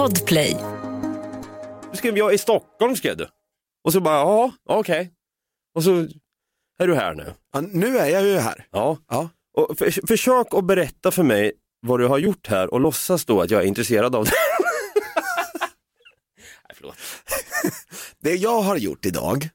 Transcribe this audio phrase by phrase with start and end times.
[0.00, 0.56] Podplay.
[1.90, 3.26] Du skrev jag i Stockholm skrev du.
[3.84, 5.12] Och så bara, ja, okej.
[5.74, 6.08] Och så
[6.78, 7.34] är du här nu.
[7.52, 8.66] Ja, nu är jag ju här.
[8.70, 8.98] Ja.
[9.08, 9.28] Ja.
[9.56, 13.40] Och för, försök att berätta för mig vad du har gjort här och låtsas då
[13.40, 14.30] att jag är intresserad av det.
[16.36, 16.96] Nej, förlåt.
[18.18, 19.48] Det jag har gjort idag,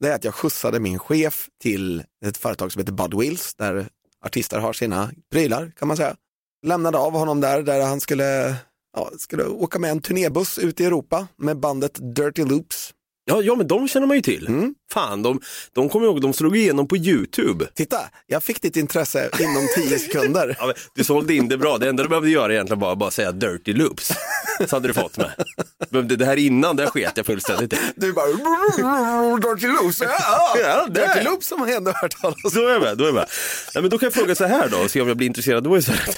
[0.00, 3.88] det är att jag skjutsade min chef till ett företag som heter Bud Wills, där
[4.24, 6.16] artister har sina prylar kan man säga.
[6.66, 8.56] Lämnade av honom där, där han skulle,
[8.96, 12.92] ja, skulle åka med en turnébuss ut i Europa med bandet Dirty Loops.
[13.24, 14.46] Ja, ja, men de känner man ju till.
[14.46, 14.74] Mm.
[14.92, 15.40] Fan, de,
[15.72, 17.68] de kommer ihåg, de slog igenom på YouTube.
[17.74, 20.56] Titta, jag fick ditt intresse inom tio sekunder.
[20.62, 23.10] Ja, men du sålde in det bra, det enda du behövde göra egentligen var bara
[23.10, 24.12] säga dirty loops.
[24.68, 25.30] Så hade du fått med.
[25.90, 27.74] Behövde det här innan, det sket jag fullständigt.
[27.96, 28.26] Du bara,
[29.36, 32.50] Dirty Loops, ja, Ja, det Dirty Loops som har jag ändå hört talas om.
[32.54, 33.26] Då är jag med, då är jag med.
[33.74, 35.64] Nej, men då kan jag fråga så här då, och se om jag blir intresserad.
[35.64, 36.08] Då är det så här,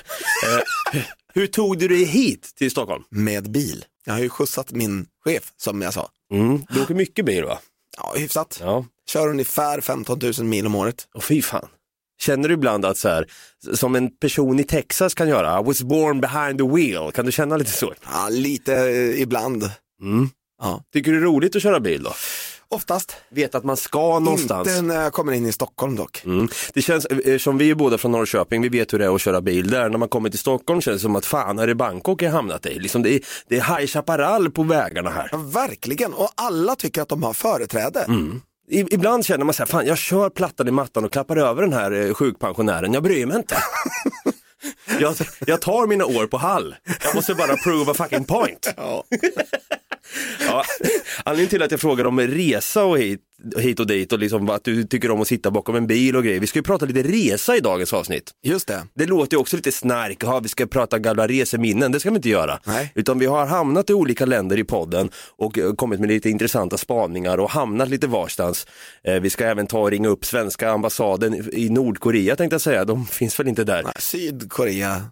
[0.92, 1.02] eh,
[1.34, 3.02] hur tog du dig hit till Stockholm?
[3.10, 3.84] Med bil.
[4.04, 6.08] Jag har ju skjutsat min chef, som jag sa.
[6.32, 6.62] Mm.
[6.68, 7.58] Du åker mycket bil va?
[7.96, 8.58] Ja, hyfsat.
[8.60, 8.86] Ja.
[9.10, 11.08] Kör ungefär 15 000 mil om året.
[11.14, 11.68] Och fy fan.
[12.20, 13.26] Känner du ibland att så här,
[13.74, 17.32] som en person i Texas kan göra, I was born behind the wheel, kan du
[17.32, 17.94] känna lite så?
[18.12, 19.70] Ja, lite eh, ibland.
[20.02, 20.28] Mm.
[20.62, 20.84] Ja.
[20.92, 22.12] Tycker du det är roligt att köra bil då?
[22.74, 23.16] Oftast.
[23.28, 24.68] Vet att man ska någonstans?
[24.68, 26.22] Inte när jag kommer in i Stockholm dock.
[26.24, 26.48] Mm.
[26.72, 29.20] Det känns, eh, som vi är båda från Norrköping, vi vet hur det är att
[29.20, 29.88] köra bil där.
[29.88, 32.66] När man kommer till Stockholm känns det som att fan, är det Bangkok jag hamnat
[32.66, 32.78] i?
[32.78, 35.28] Liksom det är, det är High Chaparral på vägarna här.
[35.32, 38.00] Ja, verkligen, och alla tycker att de har företräde.
[38.00, 38.40] Mm.
[38.70, 41.72] Ibland känner man så här, fan jag kör plattan i mattan och klappar över den
[41.72, 43.56] här eh, sjukpensionären, jag bryr mig inte.
[45.00, 45.14] jag,
[45.46, 48.74] jag tar mina år på Hall, jag måste bara prove a fucking point.
[48.76, 49.04] Ja.
[50.46, 50.64] Ja,
[51.24, 53.20] anledningen till att jag frågar om resa och hit,
[53.58, 56.24] hit och dit och liksom att du tycker om att sitta bakom en bil och
[56.24, 56.40] grejer.
[56.40, 58.30] Vi ska ju prata lite resa i dagens avsnitt.
[58.42, 58.86] Just det.
[58.94, 62.16] Det låter ju också lite snark, ja, vi ska prata gamla reseminnen, det ska vi
[62.16, 62.60] inte göra.
[62.64, 62.92] Nej.
[62.94, 66.76] Utan vi har hamnat i olika länder i podden och eh, kommit med lite intressanta
[66.78, 68.66] spaningar och hamnat lite varstans.
[69.04, 72.60] Eh, Vi ska även ta och ringa upp svenska ambassaden i- i Nordkorea tänkte jag
[72.60, 73.82] säga, de finns väl inte där.
[73.82, 75.02] Nej, Sydkorea.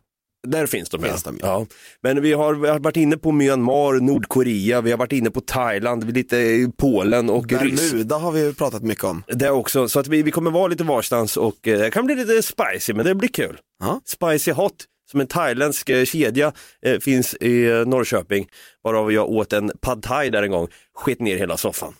[0.48, 1.30] Där finns de, Finns ja.
[1.30, 1.66] de, ja.
[2.00, 5.40] Men vi har, vi har varit inne på Myanmar, Nordkorea, vi har varit inne på
[5.40, 7.46] Thailand, lite Polen och.
[7.46, 9.22] Bermuda har vi pratat mycket om.
[9.28, 12.14] Det också, så att vi, vi kommer vara lite varstans och eh, det kan bli
[12.14, 13.58] lite spicy men det blir kul.
[13.80, 14.00] Ja.
[14.04, 18.48] Spicy Hot som en thailändsk eh, kedja eh, finns i eh, Norrköping
[18.82, 21.94] varav jag åt en pad thai där en gång, skit ner hela soffan.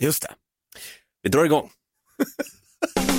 [0.00, 0.30] Just det.
[1.22, 1.70] Vi drar igång.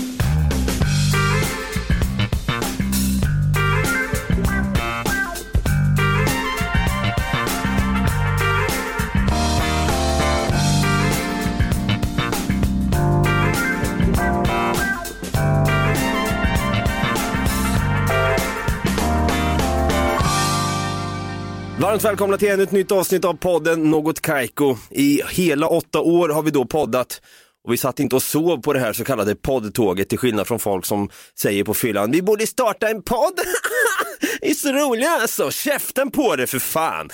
[21.89, 24.77] Varmt välkomna till ännu ett nytt avsnitt av podden Något Kaiko.
[24.89, 27.22] I hela åtta år har vi då poddat
[27.63, 30.59] och vi satt inte och sov på det här så kallade poddtåget till skillnad från
[30.59, 33.33] folk som säger på fyllan, vi borde starta en podd.
[34.41, 37.09] det är så roliga alltså, käften på det för fan.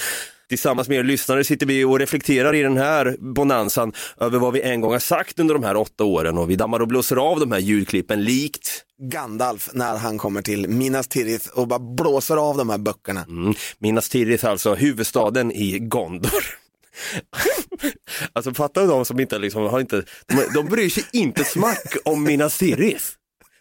[0.50, 4.62] Tillsammans med er lyssnare sitter vi och reflekterar i den här bonanzan över vad vi
[4.62, 7.40] en gång har sagt under de här åtta åren och vi dammar och blåser av
[7.40, 12.58] de här ljudklippen likt Gandalf när han kommer till Minas Tirith och bara blåser av
[12.58, 13.26] de här böckerna.
[13.30, 13.54] Mm.
[13.80, 16.44] Minas Tirith alltså, huvudstaden i Gondor.
[18.34, 22.24] alltså fatta de som inte liksom har inte, de, de bryr sig inte smack om
[22.24, 23.06] Minas Tirith.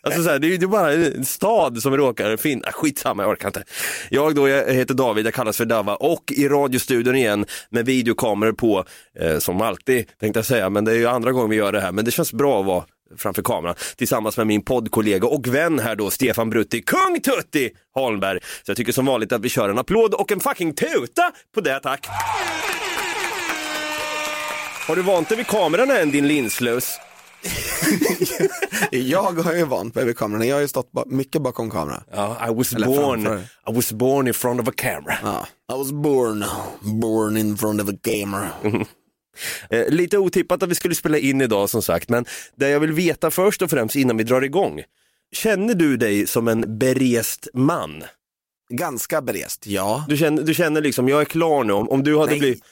[0.04, 3.30] Alltså så här, det är ju bara en stad som råkar finna, ah, skitsamma jag
[3.30, 3.64] orkar inte.
[4.10, 8.52] Jag då, jag heter David, jag kallas för Dava och i radiostudion igen med videokameror
[8.52, 8.84] på,
[9.20, 11.80] eh, som alltid tänkte jag säga, men det är ju andra gången vi gör det
[11.80, 12.84] här, men det känns bra att vara
[13.16, 18.38] framför kameran tillsammans med min poddkollega och vän här då, Stefan Brutti, kung Tutti Holmberg.
[18.42, 21.60] Så jag tycker som vanligt att vi kör en applåd och en fucking tuta på
[21.60, 22.06] det tack.
[24.86, 26.98] Har du vant dig vid kameran än din linslös?
[28.90, 32.02] Jag har ju vant mig vid kamerorna, jag har ju stått ba- mycket bakom kameran.
[32.12, 33.44] Ja, I was Eller born, framför.
[33.70, 35.14] I was born in front of a camera.
[35.22, 35.46] Ja.
[35.74, 36.44] I was born,
[37.00, 38.48] born in front of a camera.
[39.70, 42.24] Eh, lite otippat att vi skulle spela in idag som sagt, men
[42.56, 44.82] det jag vill veta först och främst innan vi drar igång.
[45.32, 48.02] Känner du dig som en berest man?
[48.70, 50.04] Ganska berest, ja.
[50.08, 52.38] Du känner, du känner liksom, jag är klar nu, om, om du hade Nej.
[52.38, 52.62] blivit,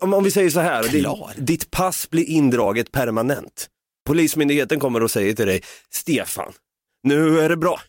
[0.00, 3.68] om, om vi säger så här, ditt, ditt pass blir indraget permanent.
[4.06, 6.52] Polismyndigheten kommer och säger till dig, Stefan,
[7.02, 7.80] nu är det bra.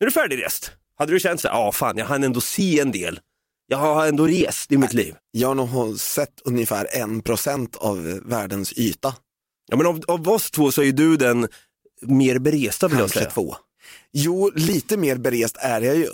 [0.00, 0.72] Nu är du färdigrest.
[0.98, 3.20] Hade du känt så ja fan jag hann ändå se en del.
[3.66, 5.14] Jag har ändå rest i mitt liv.
[5.30, 9.14] Jag har nog sett ungefär en procent av världens yta.
[9.68, 11.48] Ja, men av, av oss två så är ju du den
[12.02, 13.30] mer beresta vill jag säga.
[13.30, 13.56] två.
[14.12, 16.08] Jo, lite mer berest är jag ju.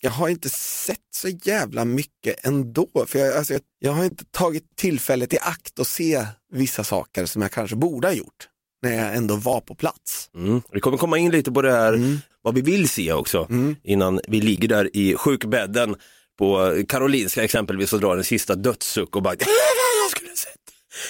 [0.00, 2.88] jag har inte sett så jävla mycket ändå.
[3.06, 7.26] För jag, alltså, jag, jag har inte tagit tillfället i akt att se vissa saker
[7.26, 8.48] som jag kanske borde ha gjort
[8.84, 10.30] när jag ändå var på plats.
[10.34, 10.62] Mm.
[10.72, 12.18] Vi kommer komma in lite på det här, Mm.
[12.42, 13.48] vad vi vill se också,
[13.84, 15.96] innan vi ligger där i sjukbädden
[16.38, 20.60] på Karolinska exempelvis och drar en sista dödssuck och bara, jag skulle sett,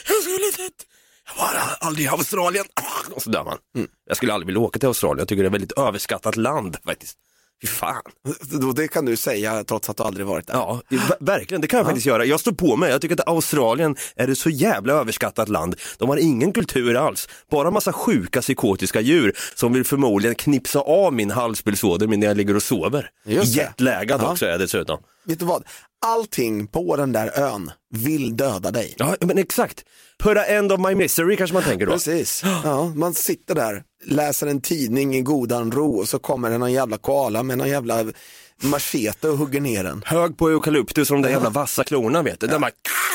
[0.08, 0.86] jag skulle sett,
[1.28, 2.64] jag var aldrig i Australien,
[3.14, 3.58] och så dör man.
[4.06, 6.76] Jag skulle aldrig vilja åka till Australien, jag tycker det är ett väldigt överskattat land
[6.84, 7.18] faktiskt.
[7.64, 8.02] Fy fan.
[8.76, 10.54] Det kan du säga trots att du aldrig varit där.
[10.54, 12.24] Ja, ver- verkligen, det kan jag faktiskt göra.
[12.24, 15.74] Jag står på mig, jag tycker att Australien är ett så jävla överskattat land.
[15.98, 21.12] De har ingen kultur alls, bara massa sjuka psykotiska djur som vill förmodligen knipsa av
[21.12, 23.10] min halspulsåder när jag ligger och sover.
[23.26, 24.30] Jetlaggad Ja.
[24.32, 24.98] också är jag dessutom.
[25.24, 25.64] Vet du vad?
[26.06, 28.94] Allting på den där ön vill döda dig.
[28.98, 29.84] Ja, men exakt.
[30.18, 31.92] Put a end of my misery kanske man tänker då.
[31.92, 32.42] Precis.
[32.64, 36.72] Ja, man sitter där, läser en tidning i godan ro och så kommer det någon
[36.72, 38.04] jävla koala med någon jävla
[38.62, 40.02] machete och hugger ner den.
[40.06, 42.46] Hög på eukalyptus och de där jävla vassa klorna vet du.
[42.46, 42.70] Den bara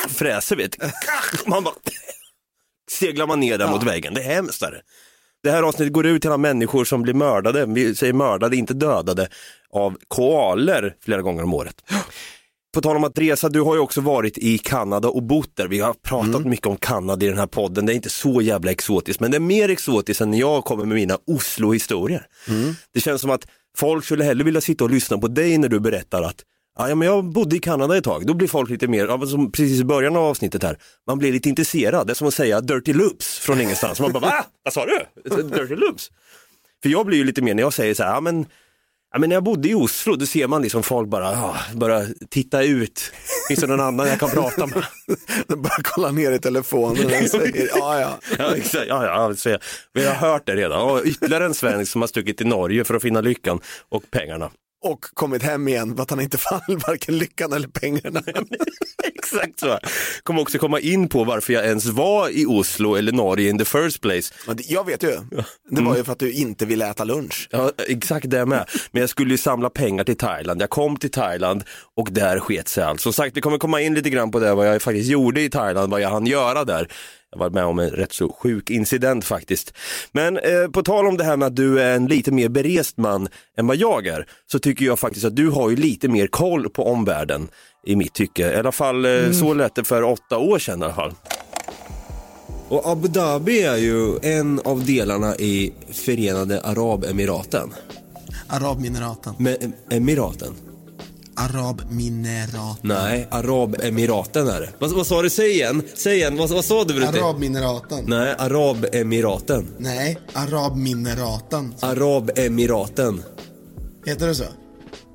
[0.08, 0.90] fräser vet du.
[1.50, 1.74] Man bara
[2.90, 4.14] seglar man ner där mot väggen.
[4.14, 4.62] Det är hemskt.
[4.62, 4.82] är
[5.42, 5.50] det.
[5.50, 9.28] Här avsnittet går ut till alla människor som blir mördade, vi säger mördade, inte dödade,
[9.70, 11.74] av koaler flera gånger om året.
[12.74, 15.68] På tal om att resa, du har ju också varit i Kanada och bott där.
[15.68, 17.86] Vi har pratat mycket om Kanada i den här podden.
[17.86, 20.84] Det är inte så jävla exotiskt, men det är mer exotiskt än när jag kommer
[20.84, 22.26] med mina Oslo-historier.
[22.94, 23.46] Det känns som att
[23.76, 26.44] folk skulle hellre vilja sitta och lyssna på dig när du berättar att
[26.88, 29.80] Ja, men jag bodde i Kanada ett tag, då blir folk lite mer, som precis
[29.80, 32.06] i början av avsnittet här, man blir lite intresserad.
[32.06, 34.00] Det är som att säga dirty loops från ingenstans.
[34.00, 34.44] Man bara, va?
[34.64, 34.98] Vad sa du?
[35.42, 36.10] Dirty loops?
[36.82, 38.46] För jag blir ju lite mer när jag säger så här, ja men,
[39.12, 42.02] ja, men när jag bodde i Oslo, då ser man liksom folk bara, ja, bara
[42.30, 43.12] titta ut.
[43.48, 44.84] Finns det någon annan jag kan prata med?
[45.58, 48.18] Bara kolla ner i telefonen och säger ja ja.
[48.38, 48.86] Ja, exakt.
[48.88, 49.60] Ja, ja, så jag,
[49.92, 50.90] vi har hört det redan.
[50.90, 54.50] Och ytterligare en svensk som har stuckit till Norge för att finna lyckan och pengarna.
[54.82, 58.22] Och kommit hem igen för att han inte fann varken lyckan eller pengarna.
[59.14, 59.78] Exakt så.
[60.22, 63.64] Kommer också komma in på varför jag ens var i Oslo eller Norge in the
[63.64, 64.34] first place.
[64.56, 65.16] Jag vet ju,
[65.70, 67.48] det var ju för att du inte ville äta lunch.
[67.50, 68.68] Ja, exakt det med.
[68.90, 70.62] Men jag skulle ju samla pengar till Thailand.
[70.62, 71.64] Jag kom till Thailand
[71.96, 73.00] och där sket sig allt.
[73.00, 75.50] Som sagt, vi kommer komma in lite grann på det, vad jag faktiskt gjorde i
[75.50, 76.88] Thailand, vad jag hann göra där.
[77.32, 79.74] Jag var med om en rätt så sjuk incident faktiskt.
[80.12, 82.96] Men eh, på tal om det här med att du är en lite mer berest
[82.96, 86.26] man än vad jag är, så tycker jag faktiskt att du har ju lite mer
[86.26, 87.48] koll på omvärlden
[87.86, 88.52] i mitt tycke.
[88.52, 91.14] I alla fall eh, så lät det för åtta år sedan i alla fall.
[92.68, 97.70] Och Abu Dhabi är ju en av delarna i Förenade Arabemiraten.
[98.46, 99.34] Arabmineraten.
[99.38, 100.69] Med Emiraten?
[101.36, 102.78] Arabminerat.
[102.82, 104.68] Nej, Arabemiraten är det.
[104.78, 105.30] Vad, vad sa du?
[105.30, 105.82] Säg igen.
[105.94, 106.36] Säg igen.
[106.36, 107.04] Vad, vad sa du?
[107.06, 108.04] Arabmineraten.
[108.06, 109.66] Nej, Arabemiraten.
[109.78, 111.74] Nej, Arabmineraten.
[111.80, 113.22] Arabemiraten.
[114.06, 114.44] Heter det så?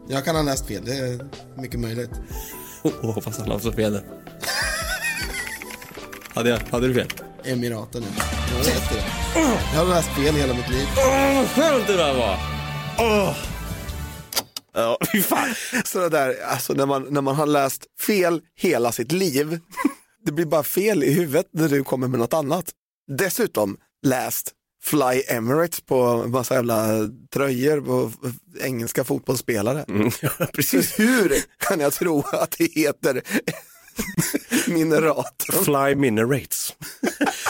[0.09, 1.19] Jag kan ha läst fel, det är
[1.61, 2.11] mycket möjligt.
[2.83, 3.99] Oh, fast han har så fel.
[6.33, 7.07] hade, jag, hade du fel?
[7.43, 8.03] Emiraten.
[8.57, 9.03] Jag vet det.
[9.73, 10.87] Jag har läst fel hela mitt liv.
[10.97, 12.37] Åh, vad skönt det där var.
[12.99, 13.35] Åh.
[14.75, 15.55] Ja, fy fan.
[15.85, 19.59] Så det där, alltså när man, när man har läst fel hela sitt liv,
[20.25, 22.71] det blir bara fel i huvudet när du kommer med något annat.
[23.17, 24.51] Dessutom läst
[24.83, 28.11] Fly Emirates på massa jävla tröjor på
[28.61, 29.85] engelska fotbollsspelare.
[29.87, 30.99] Mm, ja, precis.
[30.99, 33.21] hur kan jag tro att det heter
[34.67, 35.63] mineraten?
[35.63, 36.73] Fly minerates.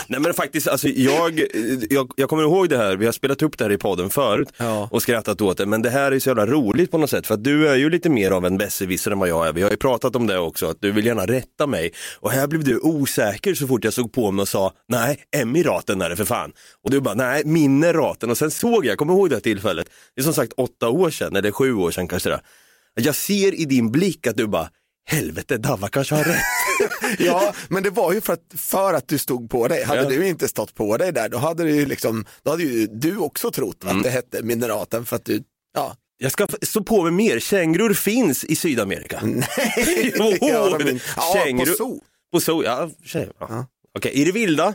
[0.07, 1.41] Nej men faktiskt, alltså, jag,
[1.89, 4.49] jag, jag kommer ihåg det här, vi har spelat upp det här i podden förut
[4.57, 4.87] Ja.
[4.91, 7.33] och skrattat åt det, men det här är så jävla roligt på något sätt för
[7.33, 9.53] att du är ju lite mer av en besserwisser än vad jag är.
[9.53, 12.47] Vi har ju pratat om det också, att du vill gärna rätta mig och här
[12.47, 16.15] blev du osäker så fort jag såg på mig och sa nej, Emiraten är det
[16.15, 16.51] för fan.
[16.83, 19.87] Och du bara nej, mineraten och sen såg jag, jag kommer ihåg det här tillfället,
[20.15, 22.41] det är som sagt åtta år sedan eller sju år sedan kanske det.
[23.01, 24.69] Jag ser i din blick att du bara
[25.05, 26.41] helvete, Dava kanske har rätt.
[27.19, 29.83] Ja, men det var ju för att, för att du stod på dig.
[29.83, 30.09] Hade Ja.
[30.09, 33.17] du inte stått på dig där, då hade, du ju liksom, då hade ju du
[33.17, 35.43] också trott att det hette mineraten för att du,
[35.73, 35.95] ja.
[36.17, 37.39] Jag ska stå på mig mer.
[37.39, 39.19] Kängurur finns i Sydamerika.
[39.23, 42.01] Nej, jo, ja, de- ja, på zoo.
[42.33, 42.89] På zoo, ja.
[43.05, 43.65] kä- ja.
[43.97, 44.73] Okej, i det vilda?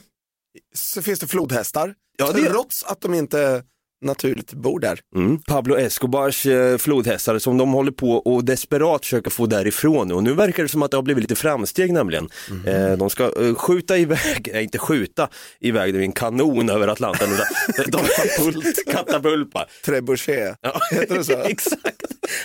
[0.75, 3.62] Så finns det flodhästar, Ja, det- trots att de inte
[4.02, 5.00] naturligt bor där.
[5.16, 5.38] Mm.
[5.38, 10.14] Pablo Escobars eh, flodhästar som de håller på och desperat försöker få därifrån nu.
[10.14, 12.28] Och nu verkar det som att det har blivit lite framsteg nämligen.
[12.66, 15.28] Eh, de ska eh, skjuta iväg, nej inte skjuta
[15.61, 17.28] iväg, det är en kanon över Atlanten.
[17.76, 18.85] de, Katapult.
[18.92, 19.66] Katapulpa.
[19.85, 21.33] Trebuchet, Ja, heter det så?
[21.45, 22.02] Exakt.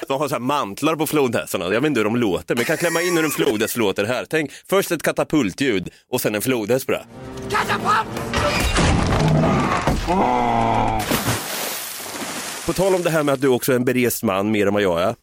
[0.08, 1.66] De har så här mantlar på flodhästarna.
[1.66, 4.06] Jag vet inte hur de låter, men jag kan klämma in hur en flodhäst låter
[4.06, 4.26] här.
[4.30, 7.06] Tänk först ett katapultljud och sen en flodhäst på det.
[12.66, 14.74] På tal om det här med att du också är en berest man, mer än
[14.74, 15.16] vad jag är.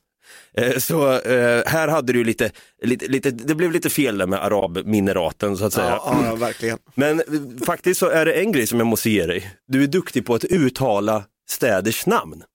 [0.57, 2.51] Eh, Så eh, här hade du lite,
[2.83, 5.91] lite, lite, det blev lite fel där med arabmineraten så att säga.
[5.91, 6.79] Ja, ja, verkligen.
[6.95, 7.25] Men eh,
[7.67, 9.51] faktiskt så är det en grej som jag måste ge dig.
[9.69, 12.43] Du är duktig på att uttala städers namn.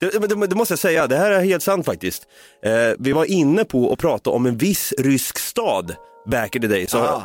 [0.00, 2.26] Det, det, det måste jag säga, det här är helt sant faktiskt.
[2.64, 5.94] Eh, vi var inne på att prata om en viss rysk stad
[6.30, 6.86] back in the day.
[6.86, 7.22] Så Ah.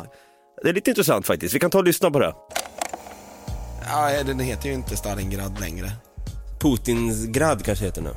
[0.62, 1.54] Det är lite intressant faktiskt.
[1.54, 2.34] Vi kan ta och lyssna på det.
[3.88, 5.90] Ja, den heter ju inte Stalingrad längre.
[6.60, 8.10] Putinsgrad kanske heter nu.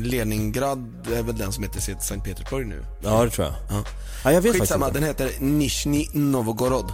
[0.00, 2.84] Leningrad är väl den som heter Sankt Petersburg nu.
[3.02, 3.54] Ja, det tror jag.
[3.70, 3.84] Ja.
[4.24, 5.22] Ja, jag vet Skitsamma, faktiskt inte.
[5.24, 6.92] den heter Nizjnij Novgorod.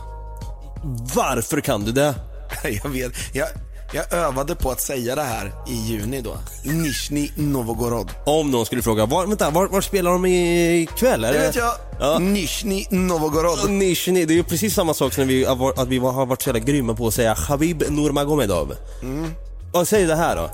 [1.14, 2.14] Varför kan du det?
[2.82, 3.48] Jag vet, jag,
[3.92, 6.36] jag övade på att säga det här i juni då.
[6.64, 8.10] Nizjnij Novgorod.
[8.26, 11.24] Om någon skulle fråga, var, vänta, var, var spelar de ikväll?
[11.24, 11.72] Är Det vet jag.
[12.00, 12.18] Ja.
[12.18, 13.70] Nizjnij Novgorod.
[13.70, 15.46] Nishni, det är ju precis samma sak som när vi,
[15.80, 18.74] att vi har varit så jävla grymma på att säga Habib Nurmagomedov.
[19.02, 19.30] Mm.
[19.72, 20.50] Och säg det här då.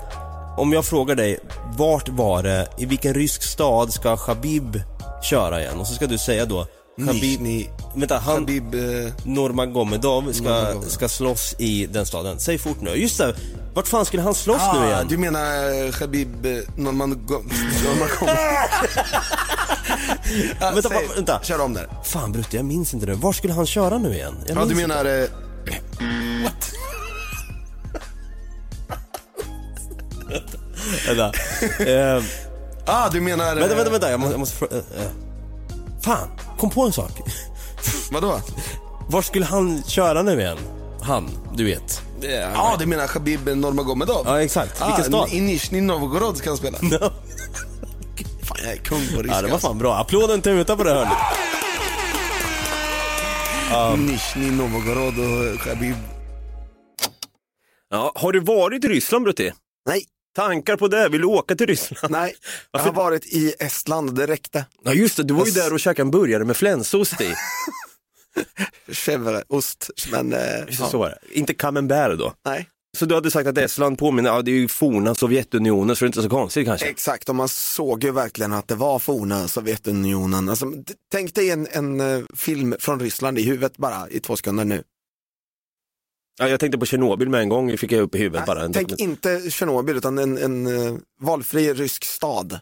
[0.57, 1.39] Om jag frågar dig,
[1.77, 4.81] vart var det, i vilken rysk stad ska Habib
[5.23, 5.79] köra igen?
[5.79, 6.67] Och så ska du säga då
[7.05, 8.75] Habib, Nizjnij vänta, han, Habib...
[8.75, 10.81] Eh, Nurmagomedov ska, Nurmagomedov.
[10.89, 12.39] ska slåss i den staden.
[12.39, 12.89] Säg fort nu.
[12.95, 13.35] Just det,
[13.73, 15.05] vart fan skulle han slåss nu ah, igen?
[15.09, 17.43] du menar eh, Habib eh, Nurmagomedov?
[20.61, 21.39] ah, Vänta, säg, va- vänta.
[21.43, 21.87] Kör om där.
[22.03, 23.13] Fan Brutte, jag minns inte nu.
[23.13, 24.35] Var skulle han köra nu igen?
[24.47, 25.05] Jag Ja, du minns menar...
[25.05, 25.21] Eh,
[26.45, 26.67] inte.
[31.07, 31.31] Vänta.
[31.79, 32.23] Eh,
[32.85, 33.55] ah, du menar...
[33.55, 35.11] Vänta, eh, vänta, vänta, jag måste, jag måste äh, äh.
[36.01, 37.11] Fan, kom på en sak.
[38.11, 38.39] Vadå?
[39.07, 40.57] Var skulle han köra nu igen?
[41.01, 42.01] Han, du vet.
[42.21, 44.25] Ja, ah, du menar Habib Nurmagomedov?
[44.25, 44.81] Ja, exakt.
[44.81, 45.29] Ah, Vilken stad?
[45.31, 46.77] I Nizjnij Novgorod ska han spela.
[48.43, 49.35] Fan, jag är kung på ryska.
[49.35, 49.95] Ja, det var fan bra.
[49.95, 51.17] Applåden tuta på det hörnet.
[53.99, 55.95] Nizjnij Novgorod och Habib.
[57.89, 59.53] Ja, har du varit i Ryssland Brutti?
[59.87, 61.09] Nej, Tankar på det?
[61.09, 62.11] Vill du åka till Ryssland?
[62.13, 62.35] nej.
[62.71, 64.65] Jag har varit i Estland, det räckte.
[64.83, 67.33] Ja just det, du var ju där och käkade en burgare med flänsost i.
[68.87, 70.33] Chèvreost, men...
[70.33, 70.87] Eh, ja.
[70.87, 71.39] så var det.
[71.39, 72.33] Inte camembert då.
[72.45, 76.05] Nej, Så du hade sagt att Estland påminner, ja det är ju forna Sovjetunionen så
[76.05, 76.87] det är inte så konstigt kanske.
[76.87, 77.29] exakt.
[77.29, 80.49] Och man såg ju verkligen att det var forna Sovjetunionen.
[80.49, 80.65] Alltså,
[81.11, 84.83] tänk dig en, en eh, film från Ryssland i huvudet bara i två sekunder nu.
[86.39, 88.69] Ja, jag tänkte på Tjernobyl med en gång, fick jag upp i huvudet bara.
[88.69, 92.59] Tänk inte Tjernobyl utan en, en eh, valfri rysk stad.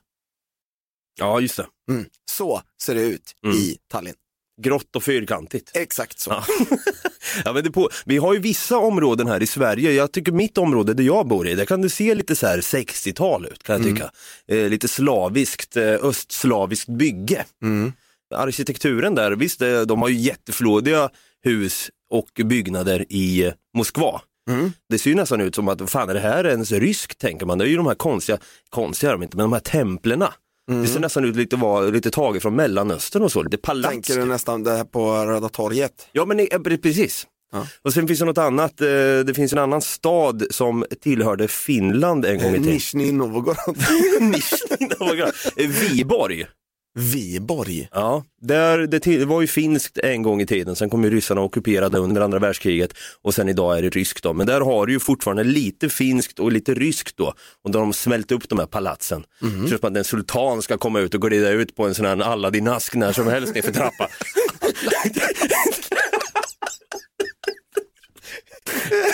[1.20, 1.66] Ja, just det.
[1.90, 2.06] Mm.
[2.32, 3.58] Så ser det ut Mm.
[3.58, 4.16] i Tallinn.
[4.62, 5.72] Grått och fyrkantigt.
[5.74, 6.30] Exakt så.
[6.32, 6.46] Ja.
[7.46, 10.58] ja, men det på, vi har ju vissa områden här i Sverige, jag tycker mitt
[10.58, 13.76] område där jag bor i, där kan det se lite så här 60-tal ut kan
[13.76, 14.12] jag tycka.
[14.48, 17.46] Eh, lite slaviskt, eh, östslaviskt bygge.
[17.64, 17.94] Mm.
[18.36, 21.10] Arkitekturen där, visst eh, de har ju jätteflådiga
[21.44, 24.22] hus och byggnader i eh, Moskva.
[24.50, 24.72] Mm.
[24.90, 27.58] Det ser ju nästan ut som att, fan är det här ens ryskt tänker man,
[27.58, 28.38] det är ju de här konstiga,
[28.70, 30.34] konstiga är de inte, men de här templerna.
[30.68, 33.92] Det ser nästan ut lite, vara lite taget från Mellanöstern och så, lite palats.
[33.92, 36.08] Tänker du nästan det här på Röda torget?
[36.12, 37.28] Ja men eh, precis.
[37.52, 37.68] Ja.
[37.82, 38.88] Och sen finns det något annat, eh,
[39.26, 42.74] det finns en annan stad som tillhörde Finland en gång i tiden.
[42.74, 43.78] Nizjnij Novgorod.
[44.20, 45.34] Nizjnij Novgorod.
[45.56, 46.46] Viborg.
[46.94, 47.88] Viborg.
[47.92, 51.42] Ja, där, det, det var ju finskt en gång i tiden, sen kom ju ryssarna
[51.42, 54.34] och ockuperade under andra världskriget och sen idag är det ryskt då.
[54.34, 57.34] Men där har du ju fortfarande lite finskt och lite ryskt då.
[57.64, 59.24] Och då har de smält upp de här palatsen.
[59.42, 59.68] Mhm.
[59.68, 62.96] Så att en sultan ska komma ut och glida ut på en sån här Aladdin-ask
[62.96, 64.08] när som helst nerför trappan.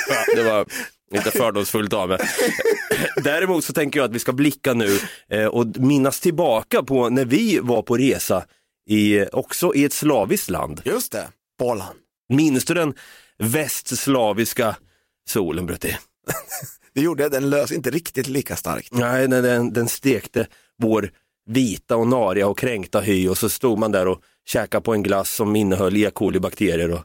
[0.09, 0.65] ja, det var
[1.11, 2.17] lite fördomsfullt av mig.
[3.23, 4.99] Däremot så tänker jag att vi ska blicka nu
[5.29, 8.43] eh, och minnas tillbaka på när vi var på resa
[8.89, 10.81] i, också i ett slaviskt land.
[10.85, 11.27] Just det,
[11.59, 11.85] Polen.
[12.29, 12.93] Minns du den
[13.37, 14.75] västslaviska
[15.29, 15.97] solen Brutti?
[16.93, 18.93] Det gjorde jag, den lös inte riktigt lika starkt.
[18.93, 20.47] Nej, nej den, den stekte
[20.77, 21.11] vår
[21.49, 25.03] vita och nariga och kränkta hy och så stod man där och käkade på en
[25.03, 26.09] glass som innehöll E.
[26.13, 27.01] coli-bakterier och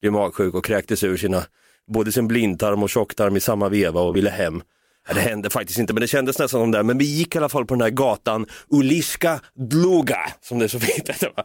[0.00, 1.44] blev magsjuk och kräktes ur sina,
[1.86, 4.62] både sin blindtarm och tjocktarm i samma veva och ville hem.
[5.14, 6.82] Det hände faktiskt inte, men det kändes nästan som det.
[6.82, 10.68] Men vi gick i alla fall på den här gatan Uliska Dluga, som det är
[10.68, 11.28] så fint hette.
[11.36, 11.44] va?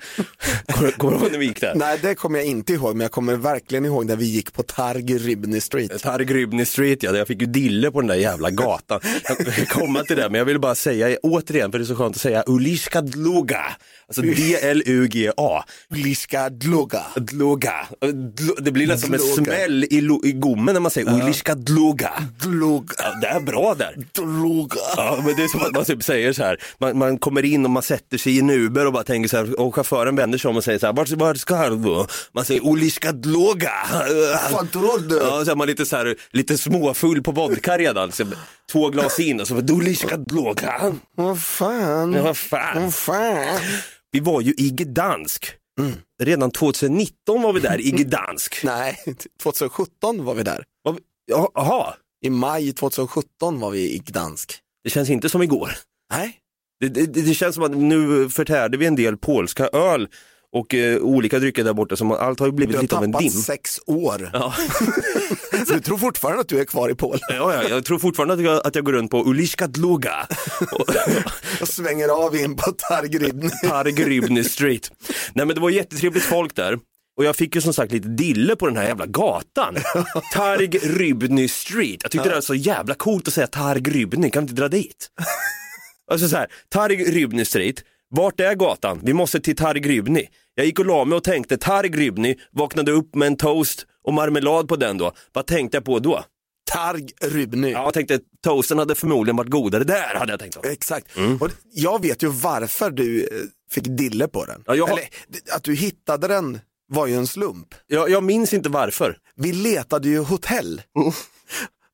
[0.73, 1.75] Kommer kommer du ihåg när vi gick där?
[1.75, 4.63] Nej, det kommer jag inte ihåg, men jag kommer verkligen ihåg när vi gick på
[4.63, 6.01] Targ Ribny Street.
[6.01, 8.99] Targrybny Street, ja, jag fick ju dille på den där jävla gatan.
[9.23, 11.95] Jag vill komma till det, men jag vill bara säga återigen, för det är så
[11.95, 13.61] skönt att säga Uliska Dluga,
[14.07, 15.63] alltså D-L-U-G-A.
[15.89, 17.01] Uliska Dluga.
[17.15, 17.73] Dluga.
[18.01, 22.11] Dlu- Det blir nästan som en smäll i, i gommen när man säger Uliska Dluga.
[22.43, 22.93] Dluga.
[23.21, 23.95] Ja, bra där.
[24.13, 24.81] Droga.
[24.97, 27.65] Ja, men det är som att man typ säger så här, man, man kommer in
[27.65, 30.37] och man sätter sig i en Uber och bara tänker så här, och chauffören vänder
[30.37, 32.07] sig om och säger så här, vart, vart ska du då?
[32.31, 33.73] Man säger Uliska Dloga.
[34.51, 35.15] Vad tror du?
[35.17, 38.25] Ja, så är man lite så här, lite småfull på vodka redan, så
[38.71, 40.93] två glas in och så bara, Uliska Dloga.
[41.15, 42.13] Vad fan.
[42.13, 42.81] Ja, vad fan.
[42.83, 43.59] Vad fan.
[44.11, 45.53] Vi var ju i Gdansk.
[46.23, 48.63] Redan 2019 var vi där i Gdansk.
[48.63, 48.97] Nej,
[49.43, 50.63] 2017 var vi där.
[51.53, 54.53] Jaha, I maj 2017 var vi i Gdansk.
[54.83, 55.71] det känns inte som igår.
[56.13, 56.37] Nej.
[56.79, 60.07] Det, det, det känns som att nu förtärde vi en del polska öl
[60.53, 63.03] och eh, olika drycker där borta, som allt har ju Du blivit har lite av
[63.03, 63.31] en tappat dim.
[63.41, 64.29] sex år.
[64.33, 64.53] Ja.
[65.67, 68.41] Du tror fortfarande att du är kvar i Polen Ja, ja, jag tror fortfarande att
[68.41, 70.27] jag, att jag går runt på Uliska Dluga
[71.61, 73.49] och svänger av in på Targribny.
[73.69, 74.91] Pargrybny Street.
[75.33, 76.79] Nej men det var jättetrevligt folk där.
[77.21, 79.75] Och jag fick ju som sagt lite dille på den här jävla gatan.
[80.33, 81.99] Targrybny Street.
[82.01, 85.09] Jag tyckte det var så jävla coolt att säga Targrybny, kan vi inte dra dit?
[86.11, 88.99] Alltså så här, Targrybny Street, vart är gatan?
[89.03, 90.27] Vi måste till Targrybny.
[90.55, 94.67] Jag gick och la mig och tänkte Targrybny, vaknade upp med en toast och marmelad
[94.67, 95.11] på den då.
[95.33, 96.23] Vad tänkte jag på då?
[96.71, 97.71] Targrybny.
[97.71, 100.65] Ja, jag tänkte toasten hade förmodligen varit godare där, hade jag tänkt.
[100.65, 101.07] Exakt.
[101.39, 103.27] Och jag vet ju varför du eh,
[103.71, 104.63] fick dille på den.
[104.65, 105.03] Ja, jag Eller
[105.51, 106.59] att du hittade den
[106.91, 107.67] var ju en slump.
[107.87, 109.17] Jag, jag minns inte varför.
[109.35, 110.81] Vi letade ju hotell.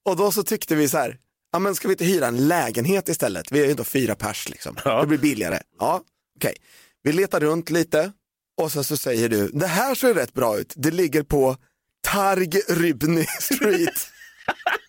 [0.06, 1.18] Och då så tyckte vi så här,
[1.52, 3.52] ja men ska vi inte hyra en lägenhet istället?
[3.52, 4.76] Vi är ju ändå fyra pers liksom.
[4.86, 5.02] Ja.
[5.02, 5.60] Det blir billigare.
[5.80, 6.02] Ja,
[6.36, 6.56] okej.
[7.04, 8.12] Vi letar runt lite
[8.58, 10.74] och sen så säger du, det här ser rätt bra ut.
[10.76, 11.58] Det ligger på
[12.08, 14.08] Targrybny Street.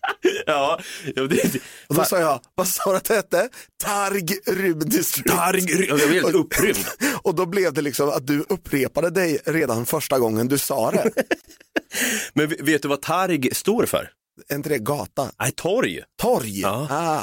[0.49, 0.79] Ja,
[1.15, 3.49] ja det, Och då sa jag, vad sa du att det hette?
[3.83, 5.27] Targrybny Street.
[5.27, 6.85] Targ, jag blev helt upprymd.
[7.23, 11.11] Och då blev det liksom att du upprepade dig redan första gången du sa det.
[12.33, 14.11] Men vet du vad Targ står för?
[14.47, 15.31] Är inte det gata?
[15.39, 16.01] Nej, torg.
[16.21, 16.59] Torg?
[16.59, 16.87] Ja.
[16.89, 17.21] Ah,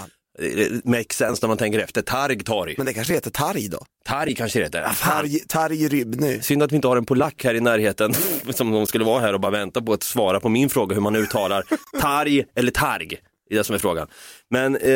[0.85, 2.02] makes sense när man tänker efter.
[2.02, 2.75] Targ, torg.
[2.76, 3.78] men det kanske heter Targ då?
[4.05, 4.83] Targ kanske det heter.
[4.83, 5.23] Ah, fan.
[5.23, 6.40] Targ, Targrybny.
[6.43, 8.14] Synd att vi inte har en polack här i närheten
[8.50, 11.02] som de skulle vara här och bara vänta på att svara på min fråga hur
[11.02, 11.64] man uttalar
[12.00, 13.19] Targ eller Targ.
[13.49, 14.09] Det är det som är frågan.
[14.50, 14.93] Men eh,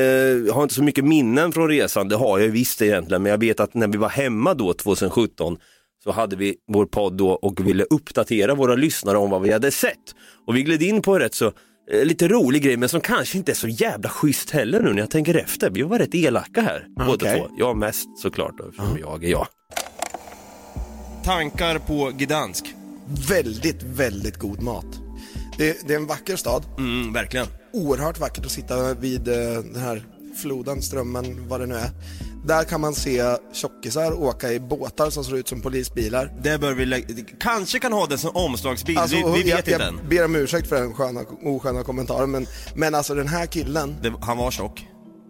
[0.46, 3.38] jag har inte så mycket minnen från resan, det har jag visst egentligen, men jag
[3.38, 5.58] vet att när vi var hemma då 2017
[6.04, 9.70] så hade vi vår podd då och ville uppdatera våra lyssnare om vad vi hade
[9.70, 10.14] sett.
[10.46, 11.52] Och vi gled in på rätt så eh,
[11.92, 15.10] lite rolig grej men som kanske inte är så jävla schysst heller nu när jag
[15.10, 15.70] tänker efter.
[15.70, 17.38] Vi var rätt elaka här båda Okej.
[17.38, 17.54] två.
[17.58, 19.46] Jag mest såklart då, eftersom jag är jag.
[21.24, 22.74] Tankar på Gdansk?
[23.28, 24.86] Väldigt, väldigt god mat.
[25.58, 26.64] Det, det är en vacker stad.
[26.78, 27.46] Mm, verkligen.
[27.72, 29.34] Oerhört vackert att sitta vid eh,
[29.72, 30.02] den här
[30.42, 31.90] floden, strömmen, vad det nu är.
[32.44, 36.32] Där kan man se tjockisar åka i båtar som ser ut som polisbilar.
[36.42, 37.06] Det bör vi lägga,
[37.40, 40.00] kanske kan ha det som omslagsbild, Alltså, vi, vi vet jag, inte jag än.
[40.08, 44.12] ber om ursäkt för den sköna, osköna kommentaren, men, men alltså den här killen, Det,
[44.22, 44.86] han var tjock.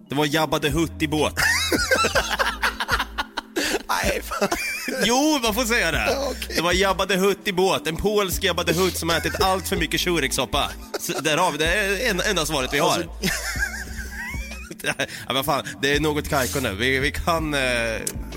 [0.08, 1.34] Det var Jabba the Hutt i båt.
[3.88, 4.48] nej fan.
[5.04, 6.06] Jo, man får säga det.
[6.10, 6.56] Ja, okej.
[6.56, 9.68] Det var Jabba the Hutt i båt, en polsk Jabba the Hutt som ätit allt
[9.68, 10.70] för mycket shurikssoppa.
[11.00, 12.88] Så Där har vi det, är en, enda svaret vi har.
[12.90, 13.10] Alltså-
[15.28, 16.74] ja, vad fan, det är något kajko nu.
[16.74, 17.54] Vi, vi kan...
[17.54, 17.60] Eh,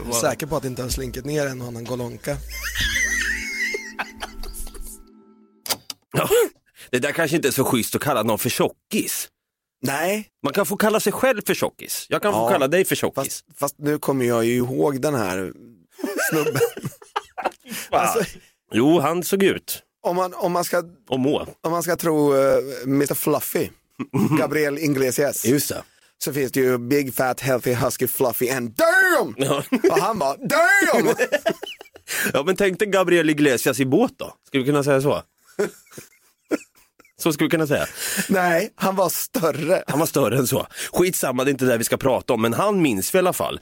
[0.05, 2.37] vara- Säker på att det inte har slinkit ner en och annan golonka.
[6.91, 9.29] Det där kanske inte är så schysst att kalla någon för tjockis.
[9.81, 12.05] Nej, Man kan få kalla sig själv för tjockis.
[12.09, 13.43] Jag kan få Ja, kalla dig för tjockis.
[13.47, 15.53] fast, fast nu kommer jag ju ihåg den här
[16.31, 16.61] snubben.
[17.89, 18.23] alltså,
[18.73, 21.47] Jo, han såg ut om, man, om, man ska, och må.
[21.61, 23.69] om man ska tro eh, Mr Fluffy,
[24.39, 25.83] Gabriel Iglesias, Just det.
[26.23, 29.35] Så finns det ju Big Fat Healthy Husky Fluffy and damn!
[29.37, 29.63] Ja.
[29.91, 31.15] Och han bara damn!
[32.33, 34.33] ja, men tänk dig Gabriel Iglesias i båt då.
[34.47, 35.23] Skulle vi kunna säga så?
[37.21, 37.85] Så skulle vi kunna säga.
[38.29, 39.83] Nej, han var större.
[39.87, 40.67] Han var större än så.
[40.93, 43.33] Skitsamma, det är inte det vi ska prata om, men han minns vi i alla
[43.33, 43.59] fall.